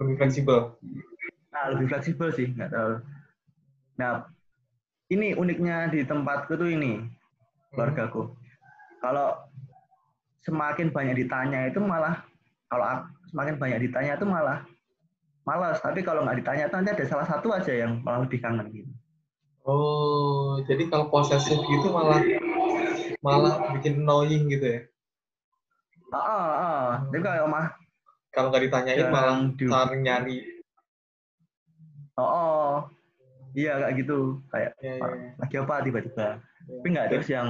[0.00, 0.58] Lebih fleksibel.
[1.52, 2.92] Nah, lebih fleksibel sih, nggak tahu.
[4.00, 4.24] Nah,
[5.12, 7.04] ini uniknya di tempatku tuh ini,
[7.68, 8.32] keluargaku.
[9.04, 9.36] Kalau
[10.40, 12.24] semakin banyak ditanya itu malah,
[12.72, 14.64] kalau aku- semakin banyak ditanya itu malah
[15.44, 15.78] malas.
[15.80, 18.90] Tapi kalau nggak ditanya tuh nanti ada salah satu aja yang malah lebih kangen gitu.
[19.64, 22.24] Oh, jadi kalau posesif gitu malah
[23.20, 24.80] malah bikin annoying gitu ya?
[26.10, 26.88] Ah, ah, ah.
[27.12, 27.68] Jadi kalau mah,
[28.32, 30.38] Kalau nggak ditanyain malah saling nyari.
[32.14, 32.70] oh, oh,
[33.52, 35.30] iya kayak gitu, kayak Ya, ya, ya.
[35.38, 36.28] lagi apa tiba-tiba.
[36.40, 37.48] Tapi nggak terus yang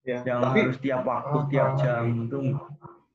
[0.00, 1.76] Ya, yang tapi harus tiap waktu, Ah, tiap ah.
[1.76, 2.38] jam itu.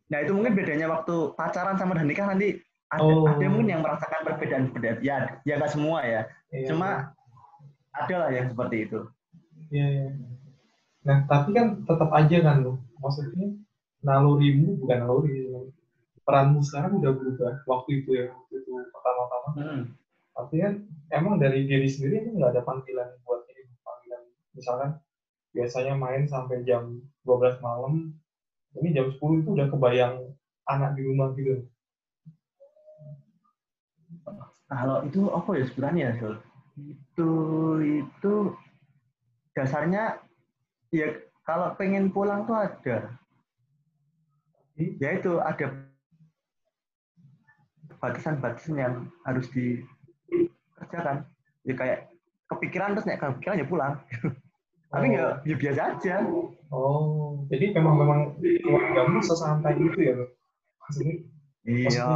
[0.05, 2.61] Nah itu mungkin bedanya waktu pacaran sama dan nikah nanti
[2.95, 3.27] ada, Oh.
[3.27, 5.03] ada mungkin yang merasakan perbedaan-perbedaan.
[5.03, 6.21] Ya, ya nggak semua ya.
[6.51, 7.11] Iya, Cuma
[7.91, 8.99] ada lah yang seperti itu.
[9.71, 10.07] iya, iya.
[11.05, 12.81] Nah, tapi kan tetap aja kan lo.
[12.97, 13.53] Maksudnya
[14.01, 15.45] nalurimu bukan naluri.
[16.25, 17.53] Peranmu sekarang udah berubah.
[17.69, 19.49] Waktu itu ya, waktu itu pertama-tama.
[19.61, 19.81] Hmm.
[20.35, 20.73] Tapi kan
[21.13, 23.69] emang dari diri sendiri itu nggak ada panggilan buat ini.
[23.85, 24.21] Panggilan
[24.57, 24.89] misalkan
[25.53, 28.11] biasanya main sampai jam 12 malam.
[28.75, 30.15] Ini jam 10 itu udah kebayang
[30.65, 31.63] anak di rumah gitu.
[34.65, 36.35] Kalau itu apa ya sebenarnya Sul?
[36.75, 37.31] Itu
[37.83, 38.33] itu
[39.53, 40.19] dasarnya
[40.89, 41.07] ya
[41.45, 43.13] kalau pengen pulang tuh ada.
[44.75, 45.71] Ya itu ada
[48.01, 48.93] batasan-batasan yang
[49.23, 51.23] harus dikerjakan.
[51.63, 51.99] Ya kayak
[52.51, 53.93] kepikiran terus nek kepikiran ya pulang.
[54.93, 55.17] Tapi Oh.
[55.17, 56.15] ya, ya biasa aja.
[56.71, 60.15] Oh, jadi memang memang keluargamu sesantai itu ya?
[60.81, 61.15] Maksudnya
[61.65, 62.09] Iya.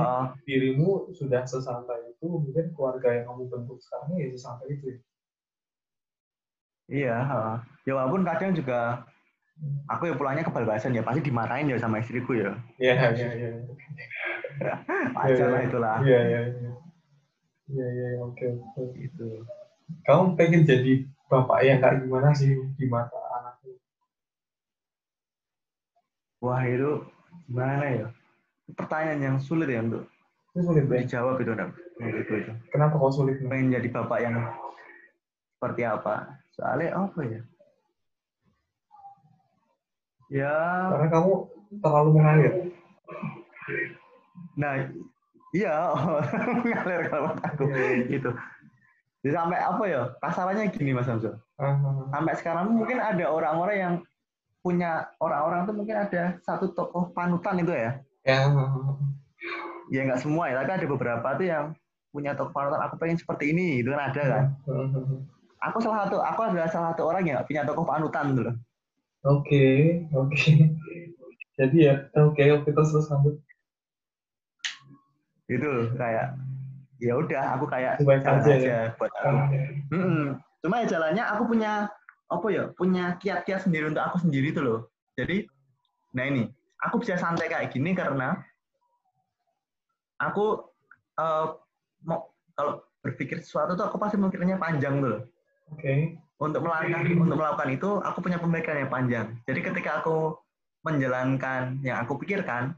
[0.45, 4.85] dirimu sudah sesantai itu, mungkin keluarga yang kamu bentuk sekarang ya sesantai itu.
[4.91, 4.97] ya?
[6.91, 7.17] Iya.
[7.87, 9.07] Ya walaupun kadang juga
[9.87, 12.51] aku ya pulangnya kebablasan ya pasti dimarahin ya sama istriku ya.
[12.75, 13.49] Iya, iya, iya.
[15.15, 15.95] Wajar lah itulah.
[16.03, 16.71] Iya, iya, iya.
[17.71, 18.45] Iya, iya, iya, oke,
[18.75, 18.83] oke.
[18.99, 19.47] Gitu.
[20.03, 23.79] Kamu pengen jadi bapak yang kayak gimana sih di mata anakmu?
[26.43, 27.07] Wah itu
[27.47, 28.07] gimana ya?
[28.75, 30.03] Pertanyaan yang sulit ya untuk
[30.59, 31.07] Itu sulit banget.
[31.07, 31.69] dijawab itu Nak.
[31.99, 32.51] Yang itu itu.
[32.69, 33.39] Kenapa kau sulit?
[33.39, 34.35] Pengen jadi bapak yang
[35.55, 36.35] seperti apa?
[36.51, 37.41] Soalnya apa ya?
[40.29, 40.53] Ya,
[40.93, 41.31] Karena kamu
[41.81, 42.53] terlalu mengalir.
[44.53, 44.73] nah
[45.53, 45.93] iya
[46.67, 48.11] ngalir kalau aku Iya, iya.
[48.11, 48.29] gitu.
[49.23, 50.01] Jadi sampai apa ya?
[50.19, 51.39] Kasarannya gini Mas Hamzah.
[51.55, 53.95] Ah, ah, sampai sekarang mungkin ada orang-orang yang
[54.59, 57.91] punya orang-orang tuh mungkin ada satu tokoh panutan itu ya
[58.21, 58.95] Ya, ah, ah.
[59.89, 61.65] Ya nggak semua ya tapi ada beberapa tuh yang
[62.09, 65.19] punya tokoh panutan aku pengen seperti ini itu kan ada kan Ah, ah, ah.
[65.69, 68.53] aku salah satu aku adalah salah satu orang yang punya tokoh panutan dulu
[69.19, 70.71] Oke, oke.
[71.59, 73.35] Jadi ya, oke, oke terus terus lanjut.
[75.51, 75.69] itu
[75.99, 76.39] kayak
[77.01, 78.81] ya udah aku kayak jalan aja aja, ya.
[78.95, 79.35] buat aku
[79.91, 80.25] Mm-mm.
[80.61, 81.71] cuma ya jalannya aku punya
[82.29, 84.79] apa ya punya kiat-kiat sendiri untuk aku sendiri tuh loh
[85.17, 85.49] jadi
[86.13, 86.47] nah ini
[86.79, 88.39] aku bisa santai kayak gini karena
[90.19, 90.45] aku
[91.15, 91.45] eh,
[92.03, 95.23] mau kalau berpikir sesuatu tuh aku pasti mikirnya panjang tuh loh.
[95.69, 96.19] Oke.
[96.39, 100.33] untuk melakukan untuk melakukan itu aku punya pemikiran yang panjang jadi ketika aku
[100.83, 102.73] menjalankan yang aku pikirkan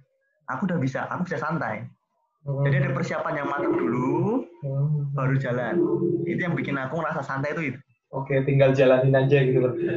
[0.45, 1.85] aku udah bisa aku bisa santai
[2.65, 5.09] jadi ada persiapan yang matang dulu Hmm.
[5.13, 5.73] baru jalan
[6.23, 7.79] itu yang bikin aku ngerasa santai itu itu
[8.11, 9.87] Oke, tinggal jalanin aja gitu berarti.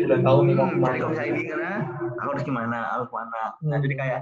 [0.00, 0.94] Udah tahu nih mau Hmm, jadi ke mana.
[0.94, 1.72] kalau misalnya ini karena
[2.14, 3.34] aku harus gimana, aku ke mana.
[3.34, 3.82] Nah, Hmm.
[3.82, 4.20] jadi kayak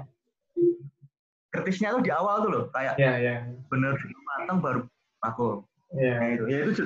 [1.53, 3.35] kritisnya tuh di awal tuh loh, kayak Ya, ya,
[3.69, 3.93] bener
[4.25, 4.81] matang baru
[5.21, 5.61] aku.
[5.93, 6.17] ya.
[6.17, 6.83] Nah itu, ya itu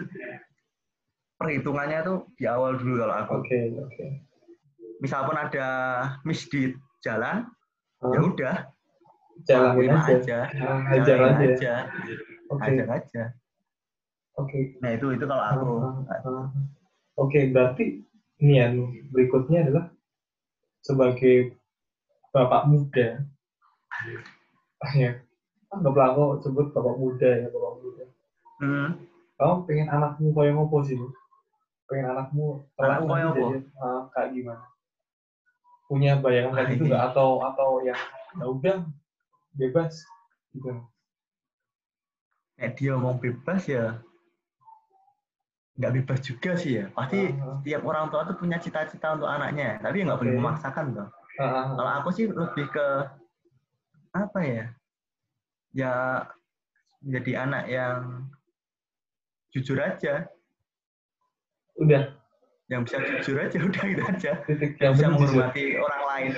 [1.39, 3.31] perhitungannya tuh di awal dulu kalau aku.
[3.39, 4.05] Oke, oke.
[4.99, 5.67] Misal pun ada
[6.27, 7.47] miss di jalan,
[8.03, 8.27] ya Hah?
[8.27, 8.55] udah,
[9.45, 10.39] Jalanin lakuin aja.
[10.49, 11.53] aja, jalanin aja.
[11.53, 11.73] aja,
[12.49, 13.23] Oke, hajar aja.
[14.35, 14.59] oke.
[14.81, 15.71] Nah itu itu kalau aku.
[17.17, 18.01] Oke, berarti
[18.41, 19.85] ini ya Nu, berikutnya adalah
[20.81, 21.53] sebagai
[22.33, 23.21] bapak muda.
[24.95, 25.11] Ya.
[25.67, 28.03] Anggaplah aku sebut bapak muda ya, bapak muda.
[28.63, 28.89] Hmm.
[29.37, 30.97] Kamu pengen anakmu kayak ngopo sih?
[31.87, 34.65] Pengen anakmu Anakku nanti kayak jadi ah, kayak gimana?
[35.87, 37.03] Punya bayangan kayak gitu nggak?
[37.11, 37.99] Atau atau yang
[38.37, 38.77] ya udah
[39.55, 39.93] bebas
[40.55, 40.71] gitu?
[42.57, 44.01] Nek dia ngomong bebas ya
[45.77, 46.85] nggak bebas juga sih ya.
[46.89, 50.85] Pasti Ah, setiap orang tua tuh punya cita-cita untuk anaknya, tapi ya nggak boleh memaksakan
[50.97, 51.07] toh.
[51.37, 51.65] ah, ah.
[51.77, 52.87] Kalau aku sih lebih ke
[54.25, 54.65] apa ya?
[55.77, 55.93] Ya
[57.05, 58.25] menjadi anak yang
[59.53, 60.25] jujur aja,
[61.77, 62.03] udah
[62.67, 64.31] yang bisa jujur aja udah gitu aja.
[64.81, 65.13] Yang bisa penting jujur.
[65.13, 66.31] menghormati orang lain,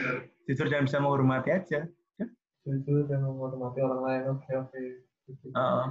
[0.45, 1.80] jujur dan bisa menghormati aja.
[2.67, 4.80] jujur dan menghormati orang lain oke oke
[5.55, 5.86] Heeh.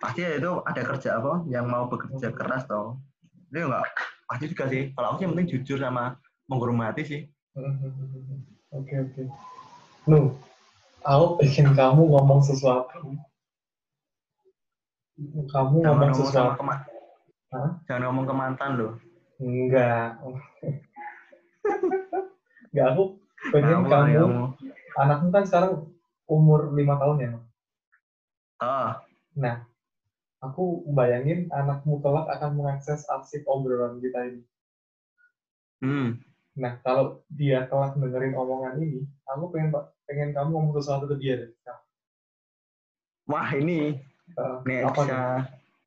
[0.00, 2.96] pasti ya itu ada kerja apa yang mau bekerja keras toh.
[3.52, 3.84] Itu nggak
[4.30, 4.82] pasti juga sih.
[4.96, 6.16] Kalau aku sih penting jujur sama
[6.48, 7.20] menghormati sih.
[8.72, 9.22] oke oke
[10.08, 10.34] nu
[11.02, 12.98] aku pengen kamu ngomong sesuatu
[15.50, 16.86] kamu Jangan ngomong ngomong sesuatu kema-
[17.52, 17.70] Hah?
[17.84, 18.92] Jangan ngomong ke mantan loh.
[19.36, 20.16] enggak
[22.72, 23.02] enggak aku
[23.52, 24.22] pengen Ngawur kamu ya
[24.92, 25.72] anakmu kan sekarang
[26.30, 27.30] umur lima tahun ya?
[28.62, 28.90] Oh,
[29.34, 29.66] nah
[30.38, 34.40] aku bayangin anakmu kelak akan mengakses arsip obrolan kita ini
[35.82, 36.08] hmm.
[36.52, 39.72] Nah, kalau dia kelak dengerin omongan ini, aku pengen
[40.12, 41.50] pengen kamu ngomong sesuatu ke dia deh.
[41.64, 41.80] Nah,
[43.32, 43.96] Wah ini
[44.36, 45.08] eh, nih apa nih?
[45.08, 45.20] bisa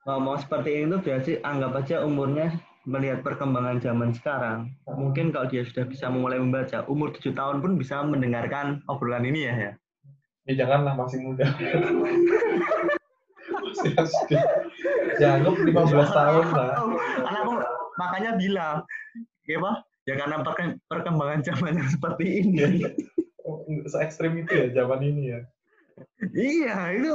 [0.10, 2.58] ngomong seperti ini tuh berarti anggap aja umurnya
[2.90, 4.74] melihat perkembangan zaman sekarang.
[4.90, 4.98] Ah.
[4.98, 9.46] Mungkin kalau dia sudah bisa mulai membaca, umur tujuh tahun pun bisa mendengarkan obrolan ini
[9.46, 9.54] ya.
[9.54, 9.72] ya.
[10.50, 11.46] Ya janganlah masih muda.
[13.66, 13.94] masih.
[15.22, 16.70] Ya, anggap 15 tahun lah.
[17.30, 17.54] Anakku
[17.98, 18.78] makanya bilang,
[19.50, 22.62] ya Pak, ya karena perke- perkembangan zaman yang seperti ini.
[23.86, 25.40] Se ekstrim itu ya zaman ini ya.
[26.36, 27.14] iya, itu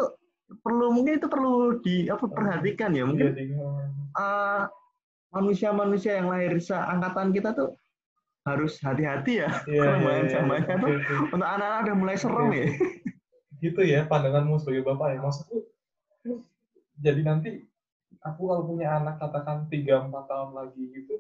[0.64, 4.62] perlu mungkin itu perlu di apa perhatikan ya mungkin eh,
[5.31, 7.76] manusia-manusia yang lahir seangkatan kita tuh
[8.49, 10.33] harus hati-hati ya perkembangan iya, iya.
[10.33, 12.57] zamannya Oke, tuh untuk anak-anak udah mulai serem Oke.
[12.57, 12.66] ya.
[13.61, 15.18] Gitu ya pandanganmu sebagai bapak ya.
[15.20, 15.57] Maksudku
[17.01, 17.51] jadi nanti
[18.24, 21.14] aku kalau punya anak katakan 3 4 tahun lagi gitu,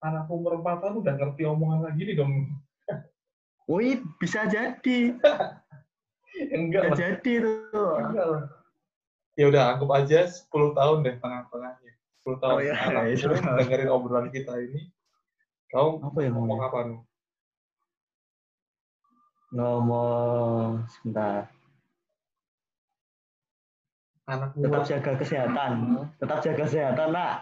[0.00, 2.32] anak umur 4 tahun udah ngerti omongan lagi nih dong.
[3.72, 4.98] Wih, bisa jadi,
[6.56, 6.98] Enggak bisa lah.
[7.16, 7.92] jadi tuh.
[7.96, 8.42] Enggak lah.
[9.32, 10.44] Ya udah anggap aja 10
[10.76, 11.92] tahun deh tengah-tengahnya.
[12.20, 13.56] 10 tahun Oh iya, iya, lu 10 tahun.
[13.58, 14.92] dengerin obrolan kita ini.
[15.68, 17.00] Kau Apa yang ngomong apa nih?
[19.52, 21.48] Ngomong sebentar.
[24.24, 24.86] Anak Tetap muda.
[24.86, 25.72] jaga kesehatan,
[26.16, 27.36] tetap jaga kesehatan nak.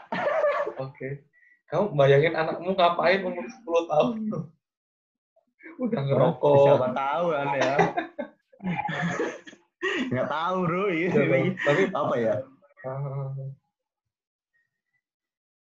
[0.77, 1.27] Oke.
[1.69, 4.43] Kamu bayangin anakmu ngapain umur 10 tahun tuh?
[5.81, 6.57] Udah ngerokok.
[6.69, 7.75] Siapa tahu kan ya.
[10.13, 12.35] Nggak tahu bro, ini Tapi apa ya?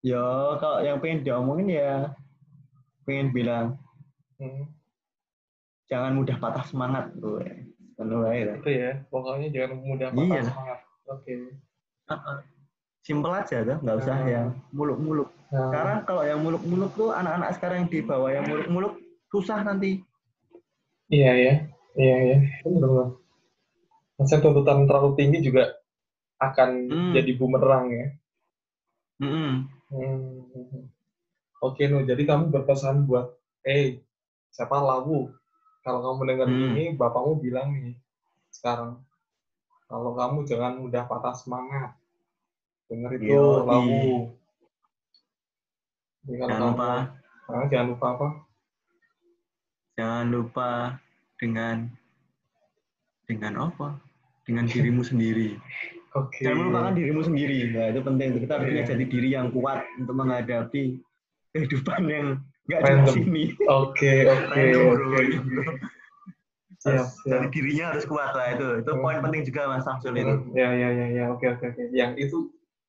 [0.01, 0.23] Ya
[0.61, 2.13] kalau yang pengen diomongin ya
[3.03, 3.79] pengen bilang
[4.37, 4.69] hmm,
[5.87, 7.41] jangan mudah patah semangat bro.
[7.41, 8.53] Aja.
[8.61, 8.91] itu ya.
[9.09, 10.41] Pokoknya jangan mudah patah Iya.
[10.45, 10.79] semangat.
[11.09, 11.33] Oke.
[13.01, 14.29] Simpel aja tuh, nggak usah Hmm.
[14.29, 15.29] yang muluk-muluk.
[15.49, 18.93] Nah, Sekarang kalau yang muluk-muluk tuh anak-anak sekarang yang di bawah yang muluk-muluk
[19.31, 20.03] susah nanti.
[21.07, 21.53] Iya ya.
[21.97, 22.37] Iya ya.
[22.63, 23.09] Benar benar.
[24.17, 25.63] Masa tuntutan terlalu tinggi juga
[26.41, 27.13] akan Hmm.
[27.15, 28.05] jadi bumerang ya.
[29.17, 29.53] Mm-mm.
[29.89, 30.85] Hmm.
[31.57, 32.05] Oke, Nu.
[32.05, 33.33] Jadi kamu berpesan buat,
[33.65, 34.05] eh,
[34.53, 35.33] siapa lawu?
[35.81, 36.75] Kalau kamu mendengar Hmm.
[36.75, 37.95] ini, bapakmu bilang nih,
[38.53, 39.01] sekarang,
[39.89, 41.97] kalau kamu jangan mudah patah semangat.
[42.91, 43.65] Dengar itu, Yoi.
[43.65, 44.37] lawu.
[46.27, 46.89] Jadi kalau Jangan kamu, lupa,
[47.47, 48.27] Ah, jangan lupa apa?
[49.97, 50.69] Jangan lupa
[51.41, 51.89] dengan
[53.25, 53.97] dengan apa?
[54.47, 55.57] Dengan dirimu sendiri.
[56.15, 56.41] Oke.
[56.41, 57.59] Jangan melupakan dirimu sendiri.
[57.75, 58.29] Nah, itu penting.
[58.39, 58.89] Kita harus punya Iya.
[58.89, 60.83] jati diri yang kuat untuk menghadapi
[61.53, 62.27] kehidupan yang
[62.65, 63.43] nggak di sini.
[63.67, 64.63] Oke, oke.
[67.27, 68.67] Jati dirinya harus kuat lah itu.
[68.85, 70.35] Itu poin penting juga Mas Samsul itu.
[70.55, 71.23] Ya, ya, ya, ya.
[71.33, 71.83] Oke, oke, oke.
[71.91, 72.37] Yang itu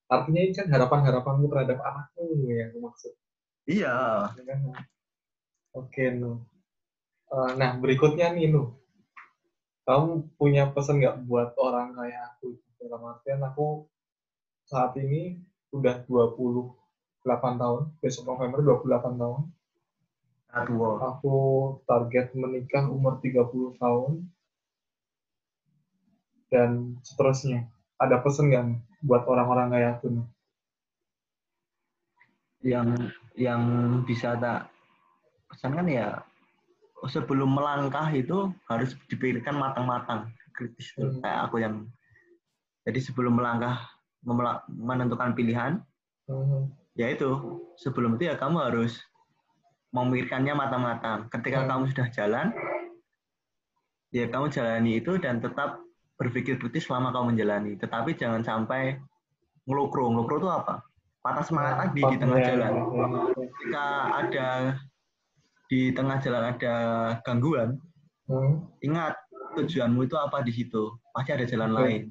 [0.08, 3.12] artinya ini kan harapan-harapanmu terhadap anakmu ya aku maksud
[3.68, 3.96] Iya.
[4.32, 4.58] Ya kan?
[5.76, 6.04] oke
[7.28, 8.78] Eh, nah berikutnya nih Nu
[9.88, 12.60] kamu punya pesan nggak buat orang kayak aku?
[12.76, 13.88] Dalam artian aku
[14.68, 15.40] saat ini
[15.72, 16.76] udah 28
[17.56, 19.42] tahun besok November 28 tahun.
[20.48, 20.96] Aduh.
[21.00, 21.36] aku
[21.88, 24.28] target menikah umur 30 tahun.
[26.52, 27.72] Dan seterusnya.
[27.96, 28.66] Ada pesan nggak
[29.08, 30.26] buat orang-orang kayak aku nih
[32.60, 32.88] Yang
[33.40, 33.62] yang
[34.04, 34.68] bisa tak
[35.48, 36.27] pesankan ya
[37.06, 40.90] sebelum melangkah itu harus dipikirkan matang-matang kritis.
[40.98, 41.22] Hmm.
[41.22, 41.86] kayak aku yang
[42.82, 43.78] jadi sebelum melangkah
[44.66, 45.78] menentukan pilihan
[46.28, 47.30] Hmm, ya itu.
[47.80, 49.00] Sebelum itu ya kamu harus
[49.96, 51.24] memikirkannya matang-matang.
[51.32, 51.68] Ketika Hmm.
[51.72, 52.46] kamu sudah jalan
[54.12, 55.80] ya kamu jalani itu dan tetap
[56.20, 57.80] berpikir kritis selama kamu menjalani.
[57.80, 59.00] Tetapi jangan sampai
[59.64, 60.84] ngelukro ngelukro itu apa?
[61.24, 62.72] Patah semangat lagi di tengah ya, jalan.
[63.32, 63.86] Ketika
[64.20, 64.48] ada
[65.68, 66.74] di tengah jalan ada
[67.22, 67.76] gangguan.
[68.28, 69.16] Hmm, ingat
[69.56, 70.96] tujuanmu itu apa di situ?
[71.12, 71.78] Pasti ada jalan Oke.
[71.78, 72.02] lain.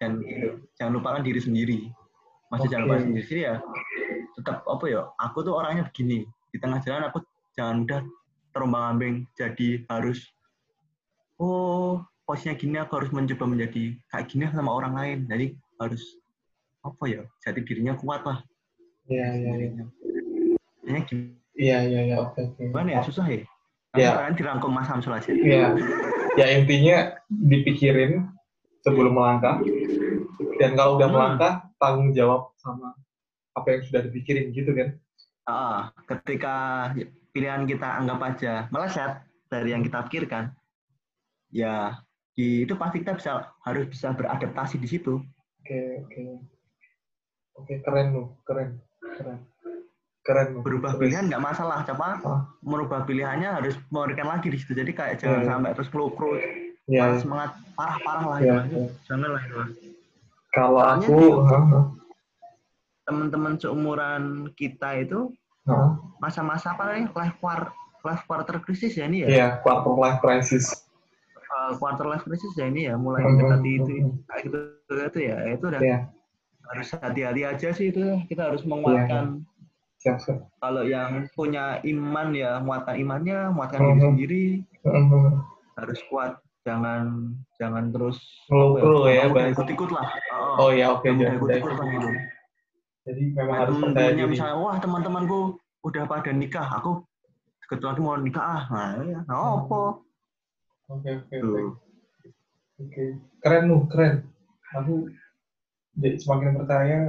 [0.00, 0.48] Dan itu
[0.80, 1.80] jangan lupakan diri sendiri.
[2.50, 3.08] Masih jangan lupakan Oke.
[3.12, 3.56] diri sendiri ya.
[4.40, 6.24] Tetap apa ya aku tuh orangnya begini.
[6.52, 7.20] Di tengah jalan aku
[7.54, 8.00] jangan mudah
[8.56, 9.14] terombang ambing.
[9.36, 10.24] Jadi harus
[11.36, 15.18] oh posisinya gini aku harus mencoba menjadi kayak gini sama orang lain.
[15.28, 15.46] Jadi
[15.80, 16.02] harus
[16.82, 18.40] apa ya jadi dirinya kuat lah.
[19.10, 19.84] Ya, ya, ya.
[20.82, 21.02] Kayaknya
[21.52, 22.62] Iya, iya, iya, oke, oke.
[22.72, 23.44] gimana ya susah ya
[23.92, 24.16] Ya.
[24.16, 25.28] Kalian dirangkum Mas Samsul aja.
[25.28, 25.76] Iya.
[26.40, 28.24] Ya intinya dipikirin
[28.80, 29.60] sebelum melangkah.
[30.56, 31.16] Dan kalau udah Hmm.
[31.20, 32.96] melangkah, tanggung jawab sama
[33.52, 34.96] apa yang sudah dipikirin gitu kan.
[35.44, 36.88] Ah, ketika
[37.36, 40.56] pilihan kita anggap aja meleset dari yang kita pikirkan,
[41.52, 42.00] ya
[42.32, 45.20] di itu pasti kita bisa harus bisa beradaptasi di situ.
[45.60, 46.22] Oke, oke.
[47.60, 48.80] Oke, keren lu, keren.
[49.20, 49.51] Keren.
[50.22, 50.62] Keren.
[50.62, 52.40] Berubah pilihan nggak masalah, coba Ah.
[52.62, 54.70] merubah pilihannya harus memberikan lagi di situ.
[54.72, 55.48] Jadi kayak jangan Iya.
[55.50, 56.46] sampai terus pelukro, Iya,
[56.86, 57.18] patah iya.
[57.18, 58.76] semangat parah-parah lah Iya, itu.
[58.78, 58.88] iya.
[59.10, 59.56] Jangan lah itu.
[60.52, 61.18] Kalau Soalnya aku,
[63.02, 64.22] Teman-teman seumuran
[64.54, 65.34] kita itu
[66.22, 69.28] masa-masa apa nih life quarter life quarter crisis ya ini ya.
[69.28, 70.70] Iya, quarter life crisis.
[71.52, 74.12] Uh, quarter life crisis ya ini ya mulai Hmm, mendekati hmm, itu hmm.
[74.24, 74.58] kayak gitu
[74.88, 75.98] itu ya itu udah Iya,
[76.64, 79.51] harus hati-hati aja sih itu kita harus menguatkan siap, siap.
[80.58, 83.88] Kalau yang punya iman ya muatkan imannya muatkan Mhm.
[83.88, 84.44] diri sendiri
[84.82, 85.46] Hmm,
[85.78, 88.18] harus kuat jangan jangan terus
[88.50, 89.62] Ngelukro ya, ikut bahasa.
[89.62, 90.06] ikut lah
[90.58, 92.08] Oh iya, oke, jangan jangan lah gitu
[93.02, 94.30] Jadi memang harus percaya diri.
[94.30, 95.38] misalnya wah teman-temanku
[95.82, 97.02] udah pada nikah aku
[97.66, 99.80] kebetulan mau nikah ah nah ya nggak apa
[100.92, 101.62] Oke, oke, oke.
[102.78, 103.04] Oke,
[103.40, 104.28] keren lu, keren.
[104.76, 105.08] Aku
[105.94, 107.00] jadi semakin percaya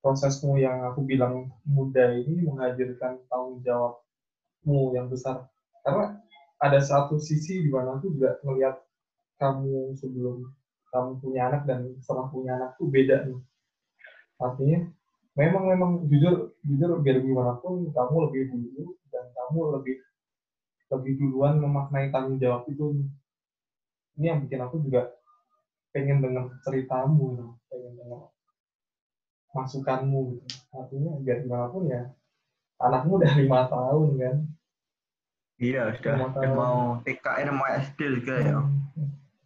[0.00, 5.44] prosesmu yang aku bilang muda ini menghadirkan tanggung jawabmu yang besar.
[5.84, 6.16] Karena
[6.60, 8.80] ada satu sisi di mana aku juga melihat
[9.40, 10.44] kamu sebelum
[10.92, 13.38] kamu punya anak dan setelah punya anak tuh beda nih.
[14.40, 14.78] Artinya
[15.36, 19.96] memang memang jujur jujur biar gimana pun kamu lebih dulu dan kamu lebih
[20.90, 22.98] lebih duluan memaknai tanggung jawab itu
[24.18, 25.06] ini yang bikin aku juga
[25.94, 27.69] pengen dengar ceritamu gitu.
[29.56, 30.46] Masukanmu gitu.
[30.70, 32.10] Artinya biar gimana pun ya
[32.80, 34.36] anakmu udah lima tahun kan.
[35.60, 36.14] Iya sudah.
[36.32, 38.56] Udah mau TKN mau SD juga ya.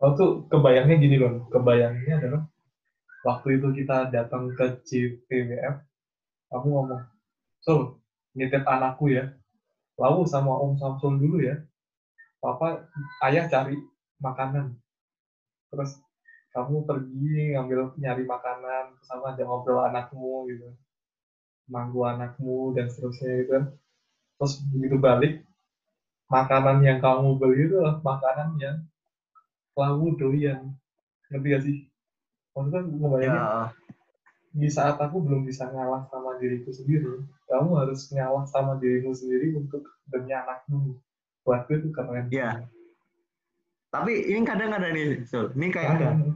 [0.02, 2.42] Oh tuh kebayangnya gini loh, kebayangnya adalah
[3.24, 5.80] waktu itu kita datang ke CPWF,
[6.52, 7.08] aku ngomong,
[7.64, 7.96] Sul,
[8.36, 9.32] nitip anakku ya,
[9.96, 11.56] lalu sama Om Samsul dulu ya,
[12.36, 12.84] Papa,
[13.24, 13.80] ayah cari
[14.20, 14.76] makanan,
[15.72, 15.96] terus
[16.54, 20.70] kamu pergi ngambil nyari makanan, sama aja ngobrol anakmu gitu,
[21.66, 23.58] manggu anakmu dan seterusnya gitu.
[24.38, 25.42] Terus begitu balik,
[26.30, 28.76] makanan yang kamu beli itu adalah makanan yang
[29.74, 30.78] lalu doyan.
[31.34, 31.76] Ngerti gak sih?
[32.54, 33.66] Maksudnya ngebayangin ya.
[34.54, 39.54] di saat aku belum bisa ngalah sama diriku sendiri kamu harus ngalah sama dirimu sendiri
[39.54, 40.96] untuk demi anakmu.
[41.44, 42.26] Buatku itu keren.
[42.32, 42.64] Iya.
[43.94, 45.54] tapi ini kadang ada nih Sul.
[45.54, 46.33] ini kayak ada?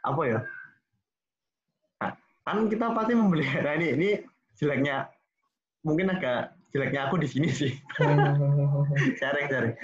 [0.00, 0.38] Apa ya?
[2.00, 2.12] Nah,
[2.44, 3.86] kan kita pasti memelihara ini.
[3.96, 4.10] Ini
[4.56, 5.08] jeleknya
[5.84, 7.72] mungkin agak jeleknya aku di sini sih.
[9.20, 9.74] Sharing sharing.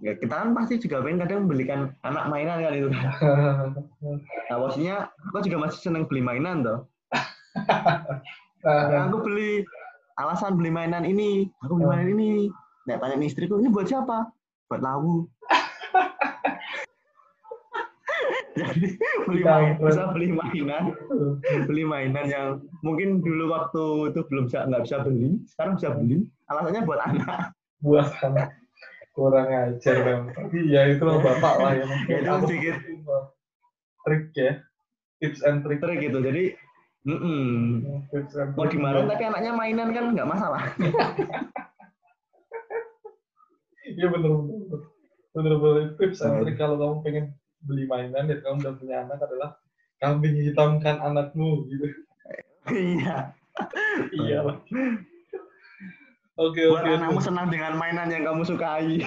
[0.00, 3.04] Ya kita kan pasti juga pengen kadang membelikan anak mainan kan itu kan.
[4.48, 4.96] Nah maksudnya
[5.28, 6.88] aku juga masih seneng beli mainan toh.
[8.64, 9.64] Nah, aku beli
[10.16, 11.92] alasan beli mainan ini aku beli Oh.
[11.92, 12.48] mainan ini.
[12.88, 14.32] Nah tanya istriku ini buat siapa?
[14.72, 15.28] Buat lawu
[18.50, 18.98] Jadi
[19.30, 20.82] beli main, bisa beli mainan,
[21.70, 22.48] beli mainan yang
[22.82, 26.26] mungkin dulu waktu itu belum bisa nggak bisa beli, sekarang bisa beli.
[26.50, 27.54] Alasannya buat anak.
[27.80, 28.60] Buat anak
[29.14, 30.20] kurang ajar kan.
[30.54, 31.86] Iya itu loh bapak lah ya.
[32.06, 32.76] Ya, itu sedikit
[34.06, 34.52] trik ya,
[35.20, 35.78] tips and trick.
[35.82, 36.18] Trik gitu.
[36.22, 36.54] Jadi
[37.04, 37.44] mm -mm.
[38.54, 40.62] Mau dimarahin tapi anaknya mainan kan nggak masalah.
[43.90, 44.78] Iya bener bener.
[45.34, 47.24] Bener bener tips and trick kalau kamu pengen
[47.64, 49.50] beli mainan dan kamu udah punya anak adalah
[50.00, 51.86] kambing hitamkan anakmu gitu.
[52.70, 53.34] Iya.
[54.14, 54.56] Iya lah.
[56.40, 56.92] Oke Buat oke.
[56.96, 57.26] anakmu oke.
[57.26, 59.04] senang dengan mainan yang kamu sukai.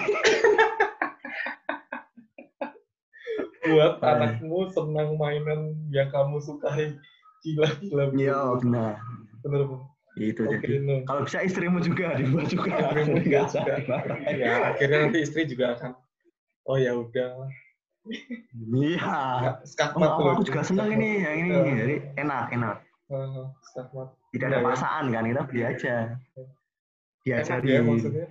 [3.64, 4.06] Buat Oh.
[4.06, 6.94] anakmu senang mainan yang kamu sukai.
[7.42, 8.04] Gila gila.
[8.14, 8.92] Iya, benar.
[9.42, 9.60] Bener.
[10.14, 10.78] Itu Oke jadi.
[10.78, 11.00] Nun.
[11.08, 12.70] Kalau bisa istrimu juga dibuat juga.
[12.70, 13.74] Istrimu juga juga.
[14.30, 15.90] Ya akhirnya nanti istri juga akan.
[16.70, 17.50] Oh ya udah.
[18.04, 19.60] Iya.
[19.64, 21.50] Skakmat Oh, aku juga senang ini, yang ini.
[21.52, 21.74] Iya.
[21.80, 22.76] Jadi enak, enak.
[23.08, 24.08] Uh, skakmat.
[24.32, 24.68] Tidak ada Iya, ya.
[24.68, 25.94] paksaan kan, kita beli aja.
[27.24, 27.68] Diajari.
[27.72, 28.26] ya maksudnya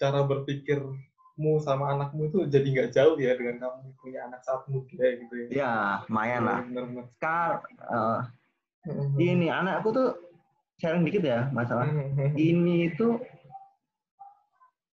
[0.00, 5.06] cara berpikirmu sama anakmu itu jadi nggak jauh ya dengan kamu punya anak saat muda
[5.20, 5.46] gitu ya.
[5.52, 5.72] Ya,
[6.08, 6.58] lumayan lah.
[6.64, 7.04] Bener-bener.
[7.20, 8.20] Sekarang, eh,
[8.88, 9.16] Mhm.
[9.20, 10.08] ini anakku tuh
[10.80, 11.88] sharing dikit ya masalah.
[12.32, 13.20] Ini itu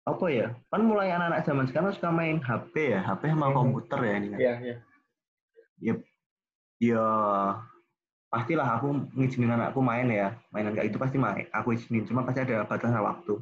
[0.08, 0.48] apa ya?
[0.72, 3.56] Kan mulai anak-anak zaman sekarang suka main HP ya, HP sama Mhm.
[3.56, 4.40] komputer ya ini kan.
[4.40, 5.94] Iya, iya.
[6.80, 7.04] Ya
[8.32, 8.88] pastilah aku
[9.18, 11.44] ngizinin anakku main ya, mainan kayak itu pasti main.
[11.52, 13.36] Aku izinin, cuma pasti ada batasan waktu.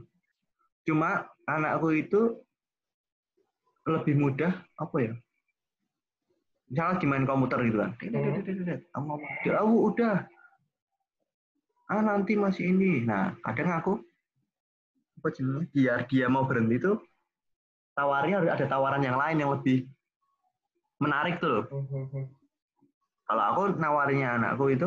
[0.83, 2.41] Cuma anakku itu
[3.85, 5.13] lebih mudah apa ya?
[6.65, 7.91] Misalnya lagi main komputer gitu kan.
[8.97, 10.15] Ngomong, "Ya, aku udah.
[11.85, 13.05] Ah nanti masih ini.
[13.05, 14.01] Nah, kadang aku
[15.25, 16.93] apa jenenge, biar dia mau berhenti itu
[17.97, 19.89] tawarnya harus ada tawaran yang lain yang lebih
[21.01, 21.63] menarik tuh loh.
[23.25, 24.85] Kalau aku nawarinya anakku itu,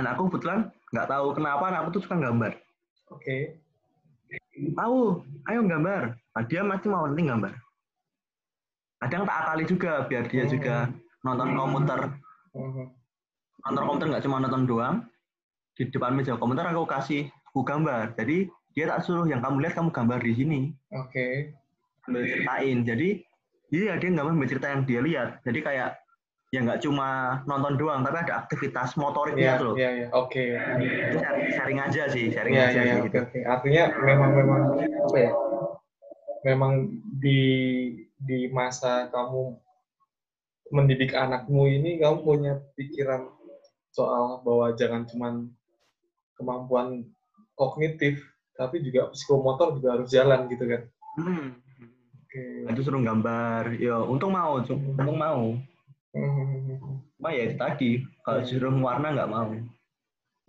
[0.00, 2.56] anakku kebetulan nggak tahu kenapa anakku tuh suka gambar.
[3.12, 3.60] Oke.
[4.80, 5.20] Tahu,
[5.52, 6.16] ayo gambar.
[6.16, 7.52] Nah, dia masih mau penting gambar.
[9.04, 10.88] Kadang tak akali juga biar dia juga
[11.20, 12.00] nonton komputer.
[13.60, 14.96] Nonton komputer nggak cuma nonton doang.
[15.76, 18.16] Di depan meja komputer aku kasih buku gambar.
[18.16, 20.60] Jadi dia tak suruh yang kamu lihat kamu gambar di sini.
[20.90, 21.54] Oke.
[22.04, 22.82] Ceritain.
[22.82, 23.22] Jadi
[23.70, 25.28] iya dia nggak mau cerita yang dia lihat.
[25.46, 25.90] Jadi kayak
[26.50, 29.74] ya nggak cuma nonton doang, tapi ada aktivitas motoriknya Iya, tuh loh.
[29.74, 30.06] iya, iya.
[30.14, 30.44] Oke.
[30.54, 31.18] Itu
[31.50, 33.18] sharing, aja sih, sharing Iya, aja sih Oke, gitu.
[33.26, 33.38] oke.
[33.42, 35.32] Artinya memang memang apa ya?
[36.44, 36.72] Memang
[37.18, 37.40] di
[38.20, 39.58] di masa kamu
[40.70, 43.30] mendidik anakmu ini kamu punya pikiran
[43.90, 45.46] soal bahwa jangan cuman
[46.34, 47.06] kemampuan
[47.54, 48.18] kognitif
[48.54, 50.82] tapi juga psikomotor juga harus jalan gitu kan.
[51.18, 51.46] Hmm.
[52.24, 52.70] Oke.
[52.70, 54.78] Itu suruh gambar, ya untung mau, Cuk.
[54.98, 55.54] untung mau.
[56.14, 56.78] Hmm.
[57.18, 57.90] Cuma ya itu tadi,
[58.22, 59.50] kalau disuruh warna nggak mau.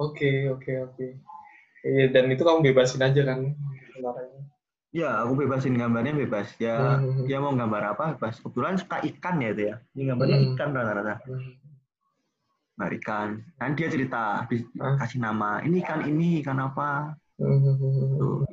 [0.02, 1.08] Oke, oke, oke.
[1.86, 3.54] Iya, dan itu kamu bebasin aja kan
[3.94, 4.42] sebenarnya.
[4.96, 6.56] Ya, aku bebasin gambarnya bebas.
[6.58, 7.28] Ya, Hmm.
[7.28, 8.40] dia mau gambar apa bebas.
[8.40, 9.76] Kebetulan suka ikan ya itu ya.
[9.94, 10.48] Ini gambarnya Hmm.
[10.56, 11.16] ikan rata-rata.
[11.28, 11.54] Hmm.
[12.76, 13.30] Gambar ikan.
[13.60, 15.60] Nanti dia cerita, habis kasih nama.
[15.64, 17.16] Ini ikan ini, ikan apa.
[17.36, 18.16] Hmm.
[18.20, 18.44] Tuh.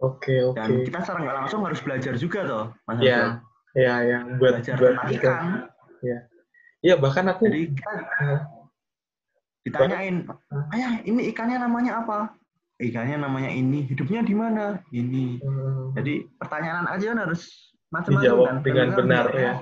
[0.00, 0.56] Oke, oke.
[0.56, 3.44] Dan kita secara nggak langsung harus belajar juga toh, Mas Iya.
[3.70, 5.44] Iya, iya, buat Belajar buat tentang ikan.
[6.80, 8.40] Iya, bahkan aku Jadi kita Hah?
[9.62, 10.74] ditanyain, Hah?
[10.74, 12.18] ayah ini ikannya namanya apa?
[12.80, 14.80] Ikannya namanya ini, hidupnya di mana?
[14.88, 15.38] Ini.
[15.44, 15.92] Hmm.
[15.94, 18.56] Jadi pertanyaan aja kan harus macam-macam dijawab kan.
[18.64, 19.52] dengan kan benar ya.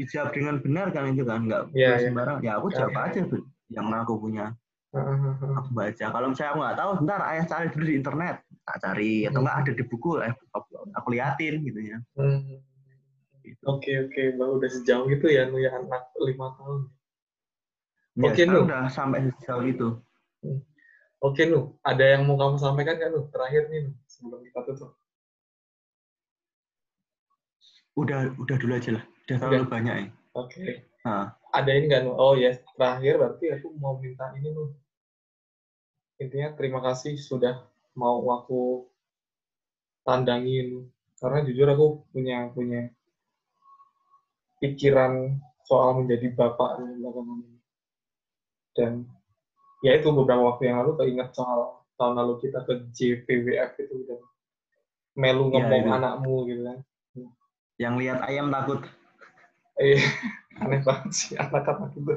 [0.00, 1.96] Dijawab dengan benar kan itu kan, nggak Iya, iya.
[2.08, 2.38] sembarang.
[2.40, 3.02] Ya aku jawab Iya.
[3.12, 3.20] aja
[3.68, 4.56] yang aku punya.
[4.90, 5.54] Heeh.
[5.54, 6.04] Aku baca.
[6.10, 8.36] Kalau misalnya aku nggak tahu, bentar ayah cari dulu di internet.
[8.66, 9.46] Tak cari atau Hmm.
[9.46, 11.98] nggak ada di buku, eh, aku, aku liatin gitu ya.
[12.18, 12.58] Hmm.
[13.40, 13.62] Gitu.
[13.64, 16.80] Oke, oke, baru udah sejauh itu ya, nu ya anak lima tahun.
[18.20, 18.66] Ya, Oke, Nu.
[18.68, 19.88] udah sampai sejauh itu.
[21.20, 23.30] Oke, Nu, ada yang mau kamu sampaikan nggak, Nu?
[23.30, 24.92] Terakhir nih, Nu, sebelum kita tutup.
[27.94, 29.04] Udah udah dulu aja lah.
[29.26, 30.06] Udah terlalu banyak ya.
[30.34, 30.84] Oke.
[31.06, 32.12] Nah, Ada ini nggak, Nu?
[32.14, 34.76] Oh, ya, terakhir berarti aku mau minta ini, Nu.
[36.20, 37.64] Intinya terima kasih sudah
[37.96, 38.84] mau aku
[40.04, 40.84] tandangin.
[41.16, 42.88] Karena jujur aku punya punya
[44.60, 47.58] pikiran soal menjadi bapak belakangan ini.
[48.76, 48.92] Dan
[49.80, 54.20] ya itu beberapa waktu yang lalu keinget soal tahun lalu kita ke JPWF itu dan
[55.16, 55.96] melu Iya, ngomong itu.
[55.96, 56.78] anakmu gitu kan.
[57.80, 58.84] yang lihat ayam takut.
[59.80, 59.96] Eh,
[60.60, 62.12] aneh banget sih anak-anak itu.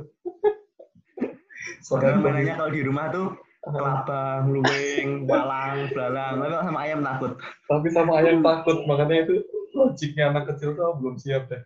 [1.79, 2.19] Soalnya
[2.59, 6.35] kalau di rumah tuh kelabang, luwing, walang, belalang.
[6.43, 7.31] Tapi sama ayam takut.
[7.71, 9.35] tapi sama ayam takut makanya itu
[9.71, 11.63] logiknya anak kecil tuh belum siap deh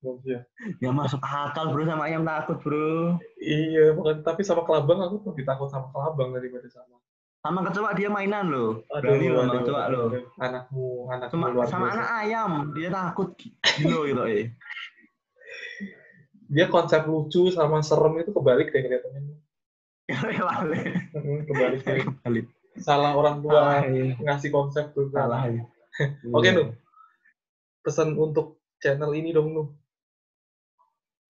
[0.00, 0.48] Iya.
[0.80, 3.20] Ya masuk akal bro sama ayam takut bro.
[3.36, 6.96] Iya, bukan tapi sama kelabang aku lebih takut sama kelabang daripada sama.
[7.44, 8.80] Sama kecoa dia mainan loh.
[8.96, 10.06] Aduh, Berani loh sama kecoa loh.
[10.40, 11.96] Anakmu, anakmu Sama, luar sama biasa.
[12.00, 14.46] anak ayam dia takut gitu gitu eh.
[16.48, 19.36] Dia konsep lucu sama serem itu kebalik deh kelihatannya.
[20.34, 20.84] Kebalik.
[21.14, 22.02] Hmm, kebalik deh.
[22.04, 22.46] Kebalik.
[22.80, 24.14] Salah orang Salah, tua iya.
[24.18, 25.10] ngasih konsep tuh.
[25.10, 25.62] Salah ya.
[26.36, 26.52] Oke, Iya.
[26.56, 26.64] Nu.
[27.80, 29.64] Pesan untuk channel ini dong, Nu.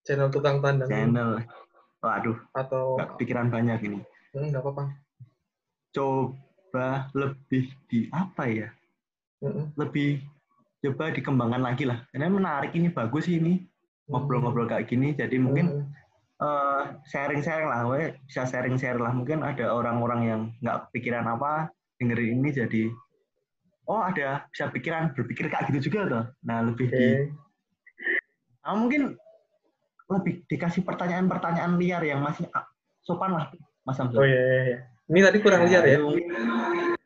[0.03, 0.89] Channel tukang tandang.
[0.89, 1.31] Channel.
[2.01, 4.01] Waduh, atau nggak pikiran banyak ini.
[4.33, 4.85] Hmm, nggak apa-apa.
[5.93, 8.69] Coba lebih di apa ya?
[9.45, 9.75] Mm-mm.
[9.77, 10.25] Lebih
[10.81, 12.01] coba dikembangkan lagi lah.
[12.09, 13.61] Karena menarik ini bagus ini
[14.09, 15.13] ngobrol-ngobrol kayak gini.
[15.13, 15.87] Jadi mungkin Hmm.
[16.41, 18.17] Eh, sharing-sharing lah, we.
[18.25, 19.13] bisa sharing-share lah.
[19.13, 22.83] Mungkin ada orang-orang yang nggak pikiran apa dengerin ini jadi
[23.85, 26.25] oh ada bisa pikiran berpikir kayak gitu juga tuh.
[26.43, 26.97] Nah lebih Oke.
[26.97, 27.09] di
[28.63, 29.17] ah, mungkin
[30.09, 32.49] lebih dikasih pertanyaan-pertanyaan liar yang masih
[33.01, 33.47] sopan lah,
[33.85, 34.19] Mas Samsul.
[34.19, 34.79] Oh iya, iya, iya.
[35.07, 35.99] Ini tadi kurang liar ya?
[35.99, 36.99] Nah, itu-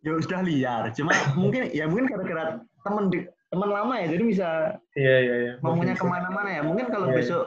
[0.00, 4.48] Ya sudah liar, cuma mungkin ya mungkin gara-gara temen di- temen lama ya, jadi bisa
[4.96, 5.52] Iya, iya, iya.
[5.60, 6.62] ngomongnya Mungkin ke mana-mana ya.
[6.64, 7.18] Mungkin kalau Iya, iya.
[7.20, 7.44] besok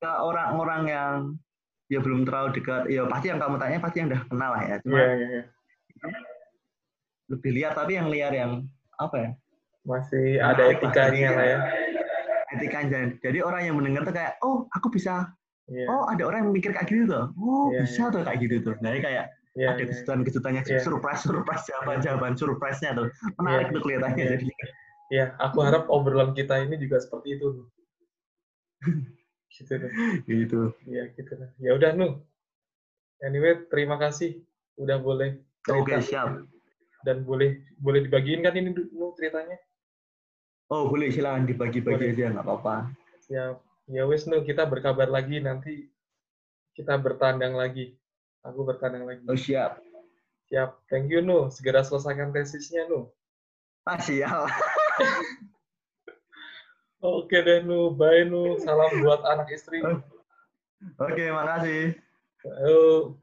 [0.00, 1.14] ke orang-orang yang
[1.92, 4.76] ya belum terlalu dekat, ya pasti yang kamu tanya pasti yang udah kenal lah ya.
[4.80, 5.42] Cuma Iya, iya, iya.
[7.30, 8.52] lebih liar, tapi yang liar yang
[8.96, 9.30] apa ya?
[9.84, 11.58] Masih Menarik ada etikanya lah ya.
[12.50, 12.78] Etika
[13.22, 15.30] jadi, orang yang mendengar tuh kayak, oh aku bisa,
[15.70, 15.86] Iya.
[15.86, 18.74] oh ada orang yang mikir kayak gitu tuh, oh Iya, bisa tuh kayak gitu tuh.
[18.82, 19.24] Jadi kayak
[19.58, 19.86] Iya, ada iya.
[19.90, 20.82] kejutan-kejutannya, Iya.
[20.82, 23.06] surprise, surprise jawaban-jawaban surprise-nya tuh.
[23.38, 23.74] Menarik Iya.
[23.74, 24.24] tuh kelihatannya.
[24.24, 24.32] Iya.
[24.38, 24.44] Jadi
[25.10, 27.66] Iya, aku harap obrolan kita ini juga seperti itu.
[29.50, 29.90] Gitu tuh.
[30.30, 30.60] gitu.
[30.86, 31.32] Iya, gitu.
[31.58, 32.22] Ya udah, Nu.
[33.20, 34.40] Anyway, terima kasih
[34.80, 35.36] udah boleh
[35.68, 36.26] Oke, cerita siap.
[37.04, 39.60] dan boleh boleh dibagiin kan ini Nu ceritanya.
[40.72, 42.88] Oh, boleh silakan dibagi-bagi aja nggak apa-apa.
[43.28, 43.58] Ya,
[43.90, 45.90] ya wes Nu, kita berkabar lagi nanti
[46.72, 47.92] kita bertandang lagi.
[48.40, 49.26] Aku bertandang lagi.
[49.28, 49.84] Oh, siap.
[50.48, 50.80] Siap.
[50.88, 51.52] Thank you, Nu.
[51.52, 53.12] Segera selesaikan tesisnya, Nu.
[53.84, 54.48] Ah, siap.
[57.00, 57.96] Oke deh, Nu.
[57.96, 58.60] Bye, Nu.
[58.60, 59.80] Salam buat anak istri.
[61.00, 61.96] Oke, makasih.
[62.44, 63.16] Ayo.